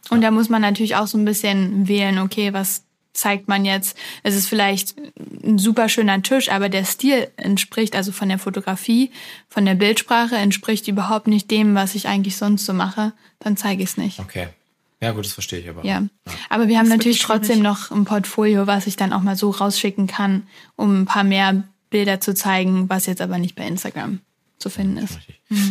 [0.10, 2.84] Und da muss man natürlich auch so ein bisschen wählen, okay, was
[3.14, 3.98] zeigt man jetzt?
[4.24, 4.96] Es ist vielleicht
[5.44, 9.12] ein super schöner Tisch, aber der Stil entspricht, also von der Fotografie,
[9.48, 13.14] von der Bildsprache, entspricht überhaupt nicht dem, was ich eigentlich sonst so mache.
[13.40, 14.20] Dann zeige ich es nicht.
[14.20, 14.48] Okay.
[15.00, 15.86] Ja, gut, das verstehe ich aber.
[15.86, 16.04] Ja.
[16.50, 20.08] Aber wir haben natürlich trotzdem noch ein Portfolio, was ich dann auch mal so rausschicken
[20.08, 20.48] kann,
[20.78, 24.22] um ein paar mehr Bilder zu zeigen, was jetzt aber nicht bei Instagram
[24.60, 25.20] zu finden ist.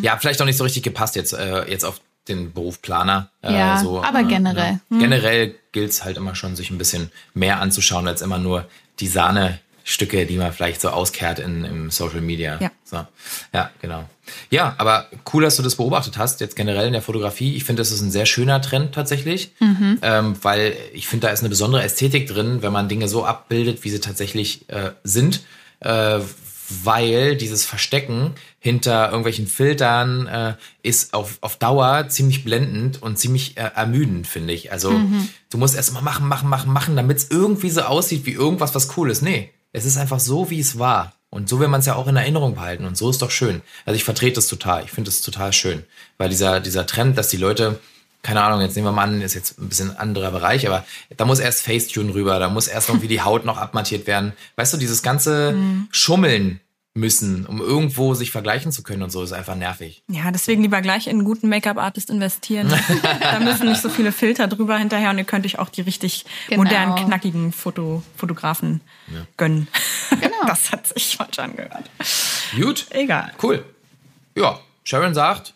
[0.02, 3.28] Ja, vielleicht auch nicht so richtig gepasst jetzt, äh, jetzt auf den Beruf Planer.
[3.42, 4.80] Äh, Ja, so, aber äh, generell.
[4.88, 4.98] Ne?
[4.98, 8.66] Generell gilt es halt immer schon, sich ein bisschen mehr anzuschauen, als immer nur
[9.00, 12.58] die Sahnestücke, die man vielleicht so auskehrt in, im Social Media.
[12.60, 12.70] Ja.
[12.84, 13.04] So.
[13.52, 14.04] ja, genau.
[14.50, 17.56] Ja, aber cool, dass du das beobachtet hast, jetzt generell in der Fotografie.
[17.56, 21.40] Ich finde, das ist ein sehr schöner Trend tatsächlich, ähm, weil ich finde, da ist
[21.40, 25.40] eine besondere Ästhetik drin, wenn man Dinge so abbildet, wie sie tatsächlich äh, sind.
[25.80, 26.20] Äh,
[26.84, 30.54] weil dieses Verstecken hinter irgendwelchen Filtern äh,
[30.84, 34.70] ist auf, auf Dauer ziemlich blendend und ziemlich äh, ermüdend, finde ich.
[34.70, 35.00] Also
[35.50, 38.72] du musst erst mal machen, machen, machen, machen, damit es irgendwie so aussieht wie irgendwas,
[38.76, 39.20] was cool ist.
[39.20, 41.12] Nee, es ist einfach so, wie es war.
[41.28, 42.84] Und so will man es ja auch in Erinnerung behalten.
[42.84, 43.62] Und so ist doch schön.
[43.84, 44.84] Also ich vertrete das total.
[44.84, 45.82] Ich finde es total schön.
[46.16, 47.80] Weil dieser, dieser Trend, dass die Leute
[48.22, 50.84] keine Ahnung, jetzt nehmen wir mal an, ist jetzt ein bisschen anderer Bereich, aber
[51.16, 54.32] da muss erst Facetune rüber, da muss erst irgendwie die Haut noch abmattiert werden.
[54.54, 55.56] Weißt du, dieses ganze
[55.90, 56.60] Schummeln
[56.94, 60.02] müssen, um irgendwo sich vergleichen zu können und so, ist einfach nervig.
[60.08, 62.70] Ja, deswegen lieber gleich in einen guten Make-up-Artist investieren.
[63.20, 66.26] da müssen nicht so viele Filter drüber hinterher und ihr könnt euch auch die richtig
[66.48, 66.62] Genau.
[66.62, 68.80] modernen, knackigen Foto Fotografen
[69.36, 69.68] gönnen.
[70.10, 70.32] Genau.
[70.46, 71.88] Das hat sich falsch angehört.
[72.60, 72.86] Gut.
[72.90, 73.32] Egal.
[73.42, 73.64] Cool.
[74.34, 75.54] Ja, Sharon sagt,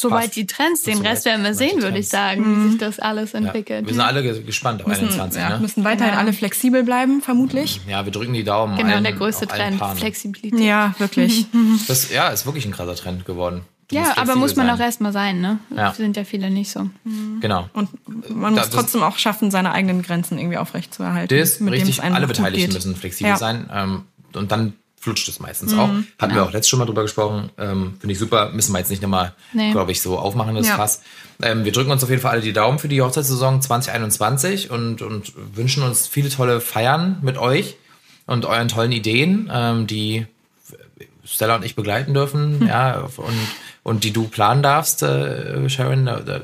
[0.00, 0.36] Soweit Passt.
[0.36, 3.32] die Trends, den Soweit- Rest werden wir sehen, würde ich sagen, wie sich das alles
[3.32, 3.86] ja, entwickelt.
[3.86, 5.58] wir sind alle ge- gespannt auf Müssen, 21, ja, ne?
[5.60, 6.18] müssen weiterhin Genau.
[6.22, 7.80] alle flexibel bleiben, vermutlich.
[7.86, 8.76] Ja, wir drücken die Daumen.
[8.78, 9.80] genau, allen, der größte Trend.
[9.96, 10.60] Flexibilität.
[10.60, 11.46] Ja, wirklich.
[11.88, 13.62] Das ja, ist wirklich ein krasser Trend geworden.
[13.88, 14.76] Du Ja, aber muss man sein.
[14.76, 15.58] auch erstmal sein, ne?
[15.76, 15.92] Ja.
[15.92, 16.88] Sind ja viele nicht so.
[17.40, 17.68] Genau.
[17.74, 17.90] Und
[18.30, 21.36] man Da- muss das- trotzdem auch schaffen, seine eigenen Grenzen irgendwie aufrechtzuerhalten.
[21.38, 22.74] Das mit dem es richtig, alle Beteiligten geht.
[22.74, 23.36] müssen flexibel Ja.
[23.36, 23.68] sein.
[23.70, 24.72] Ähm, und dann
[25.02, 25.90] flutscht es meistens auch.
[26.20, 27.50] Hatten wir auch letztes schon mal drüber gesprochen.
[27.58, 28.50] Ähm, Finde ich super.
[28.52, 29.72] Müssen wir jetzt nicht nochmal, Nee.
[29.72, 30.76] glaube ich, so aufmachen, das Ja.
[30.76, 31.02] Fass.
[31.42, 35.02] Ähm, wir drücken uns auf jeden Fall alle die Daumen für die Hochzeitssaison 2021 und,
[35.02, 37.74] und wünschen uns viele tolle Feiern mit euch
[38.26, 40.26] und euren tollen Ideen, ähm, die
[41.24, 43.38] Stella und ich begleiten dürfen, ja, und,
[43.82, 46.06] und die du planen darfst, äh, Sharon.
[46.06, 46.40] Da, da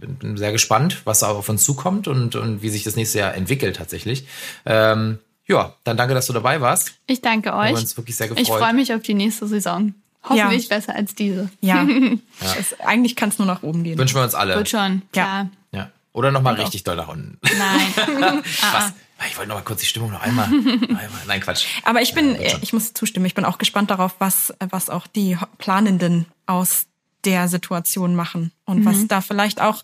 [0.00, 3.76] bin sehr gespannt, was auf uns zukommt und, und wie sich das nächste Jahr entwickelt
[3.76, 4.26] tatsächlich.
[4.64, 5.18] Ähm,
[5.48, 6.92] ja, dann danke, dass du dabei warst.
[7.06, 7.80] Ich danke haben euch.
[7.80, 8.58] uns wirklich sehr Ich gefreut.
[8.60, 9.94] freue mich auf die nächste Saison.
[10.22, 11.48] Hoffentlich besser als diese.
[11.60, 11.86] Ja,
[12.58, 13.98] Es, eigentlich kann es nur nach oben gehen.
[13.98, 14.56] Wünschen wir uns alle.
[14.56, 15.48] Wird schon, klar.
[15.72, 15.90] Ja.
[16.12, 17.38] Oder nochmal richtig doll nach unten.
[17.42, 18.42] Nein.
[18.72, 18.92] Was?
[19.28, 20.46] Ich wollte noch mal kurz die Stimmung noch einmal.
[20.46, 21.08] einmal.
[21.26, 21.66] Nein, Quatsch.
[21.84, 25.06] Aber ich bin, Ja, ich muss zustimmen, ich bin auch gespannt darauf, was, was auch
[25.06, 26.86] die Planenden aus
[27.24, 28.52] der Situation machen.
[28.64, 29.82] Und was da vielleicht auch,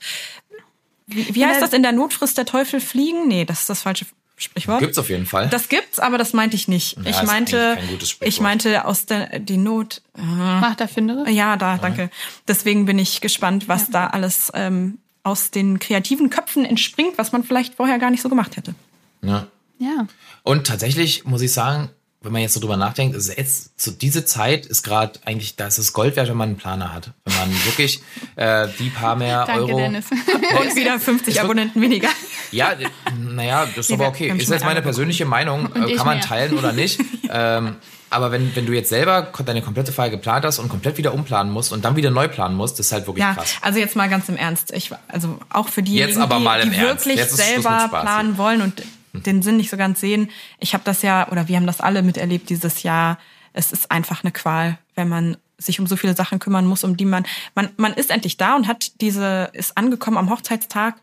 [1.07, 3.27] wie, wie heißt das, in der Notfrist der Teufel fliegen?
[3.27, 4.07] Nee, das ist das falsche
[4.37, 4.80] Sprichwort.
[4.80, 5.49] Gibt's auf jeden Fall.
[5.49, 6.97] Das gibt's, aber das meinte ich nicht.
[6.97, 7.78] Ja, ich ist meinte,
[8.20, 10.03] ich meinte aus der die Not.
[10.16, 11.30] Macht erfinderisch.
[11.30, 12.11] Ja, da, danke.
[12.49, 17.45] Deswegen bin ich gespannt, was da alles ähm, aus den kreativen Köpfen entspringt, was man
[17.45, 18.74] vielleicht vorher gar nicht so gemacht hätte.
[19.22, 19.47] ja.
[19.78, 20.07] Ja.
[20.45, 21.91] Und tatsächlich muss ich sagen,
[22.25, 25.66] wenn man jetzt so drüber nachdenkt, ist jetzt so diese Zeit ist gerade eigentlich, da
[25.66, 27.11] ist es Gold wert, wenn man einen Planer hat.
[27.25, 28.01] Wenn man wirklich
[28.37, 29.77] äh, die paar mehr Danke, Euro.
[29.77, 30.07] Dennis.
[30.11, 32.09] Und wieder 50 Abonnenten weniger.
[32.51, 32.87] Ja, äh,
[33.18, 34.33] naja, das ist Nee, aber okay.
[34.37, 36.27] Ist jetzt meine persönliche Meinung, äh, kann man mehr.
[36.27, 36.99] teilen oder nicht.
[37.31, 37.77] ähm,
[38.09, 41.53] aber wenn, wenn du jetzt selber deine komplette Feier geplant hast und komplett wieder umplanen
[41.53, 43.57] musst und dann wieder neu planen musst, das ist halt wirklich Ja, krass.
[43.61, 44.72] also jetzt mal ganz im Ernst.
[44.72, 48.83] Ich, also auch für diejenigen, die, die wirklich selber planen wollen und
[49.15, 50.31] den Sinn nicht so ganz sehen.
[50.59, 53.19] Ich habe das ja, oder wir haben das alle miterlebt dieses Jahr.
[53.53, 56.97] Es ist einfach eine Qual, wenn man sich um so viele Sachen kümmern muss, um
[56.97, 60.97] die man, man, man ist endlich da und hat diese, ist angekommen am Hochzeitstag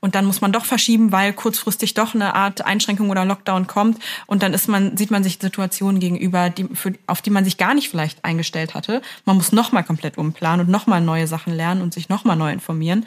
[0.00, 4.02] und dann muss man doch verschieben, weil kurzfristig doch eine Art Einschränkung oder Lockdown kommt
[4.26, 7.56] und dann ist man, sieht man sich Situationen gegenüber, die, für, auf die man sich
[7.56, 9.00] gar nicht vielleicht eingestellt hatte.
[9.24, 13.06] Man muss nochmal komplett umplanen und nochmal neue Sachen lernen und sich nochmal neu informieren.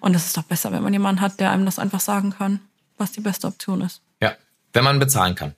[0.00, 2.60] Und es ist doch besser, wenn man jemanden hat, der einem das einfach sagen kann,
[2.98, 4.00] was die beste Option ist.
[4.22, 4.32] Ja,
[4.72, 5.54] wenn man bezahlen kann.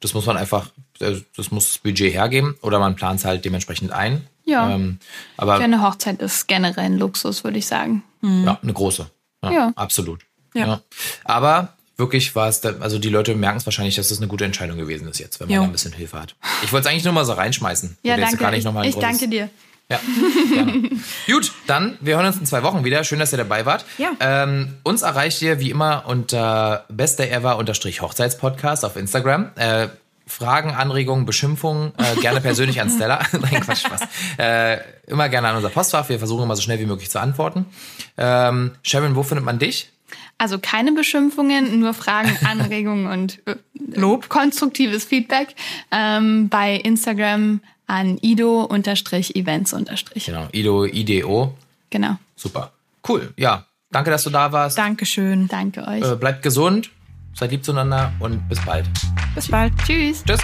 [0.00, 0.70] Das muss man einfach,
[1.00, 4.26] äh, das muss das Budget hergeben oder man plant es halt dementsprechend ein.
[4.44, 4.70] Ja.
[4.70, 4.98] Ähm,
[5.38, 8.02] aber Für eine Hochzeit ist generell ein Luxus, würde ich sagen.
[8.22, 9.08] Ja, eine große.
[9.42, 9.72] Ja, Ja.
[9.76, 10.22] absolut.
[10.54, 10.66] Ja.
[10.66, 10.80] Ja.
[11.24, 14.44] Aber wirklich war es, da, also die Leute merken es wahrscheinlich, dass das eine gute
[14.44, 15.62] Entscheidung gewesen ist jetzt, wenn man Jo.
[15.62, 16.34] da ein bisschen Hilfe hat.
[16.62, 17.96] Ich wollte es eigentlich nur mal so reinschmeißen.
[18.02, 18.36] Ja, danke.
[18.36, 19.48] Gar nicht Ich, noch mal ein ich danke dir.
[19.90, 20.00] Ja,
[20.52, 20.90] gerne.
[21.26, 23.04] Gut, dann, wir hören uns in zwei Wochen wieder.
[23.04, 23.84] Schön, dass ihr dabei wart.
[23.98, 24.12] Ja.
[24.18, 29.50] Ähm, uns erreicht ihr wie immer unter bestever-hochzeitspodcast auf Instagram.
[29.56, 29.88] Äh,
[30.26, 33.20] Fragen, Anregungen, Beschimpfungen äh, gerne persönlich an Stella.
[33.32, 34.00] Nein, Quatsch, Spaß.
[34.38, 36.08] Äh, immer gerne an unser Postfach.
[36.08, 37.66] Wir versuchen immer so schnell wie möglich zu antworten.
[38.16, 39.90] Ähm, Sharon, wo findet man dich?
[40.38, 43.56] Also keine Beschimpfungen, nur Fragen, Anregungen und äh,
[43.94, 44.28] Lob.
[44.28, 45.54] konstruktives Feedback
[45.90, 49.74] ähm, bei Instagram an ido-events.
[50.24, 51.56] Genau, Ido, IDO.
[51.90, 52.16] Genau.
[52.36, 52.72] Super.
[53.06, 53.32] Cool.
[53.36, 54.78] Ja, danke, dass du da warst.
[54.78, 55.48] Dankeschön.
[55.48, 56.02] Danke euch.
[56.02, 56.90] Äh, bleibt gesund,
[57.34, 58.86] seid lieb zueinander und bis bald.
[59.34, 59.72] Bis bald.
[59.86, 60.24] Tschüss.
[60.24, 60.40] Tschüss.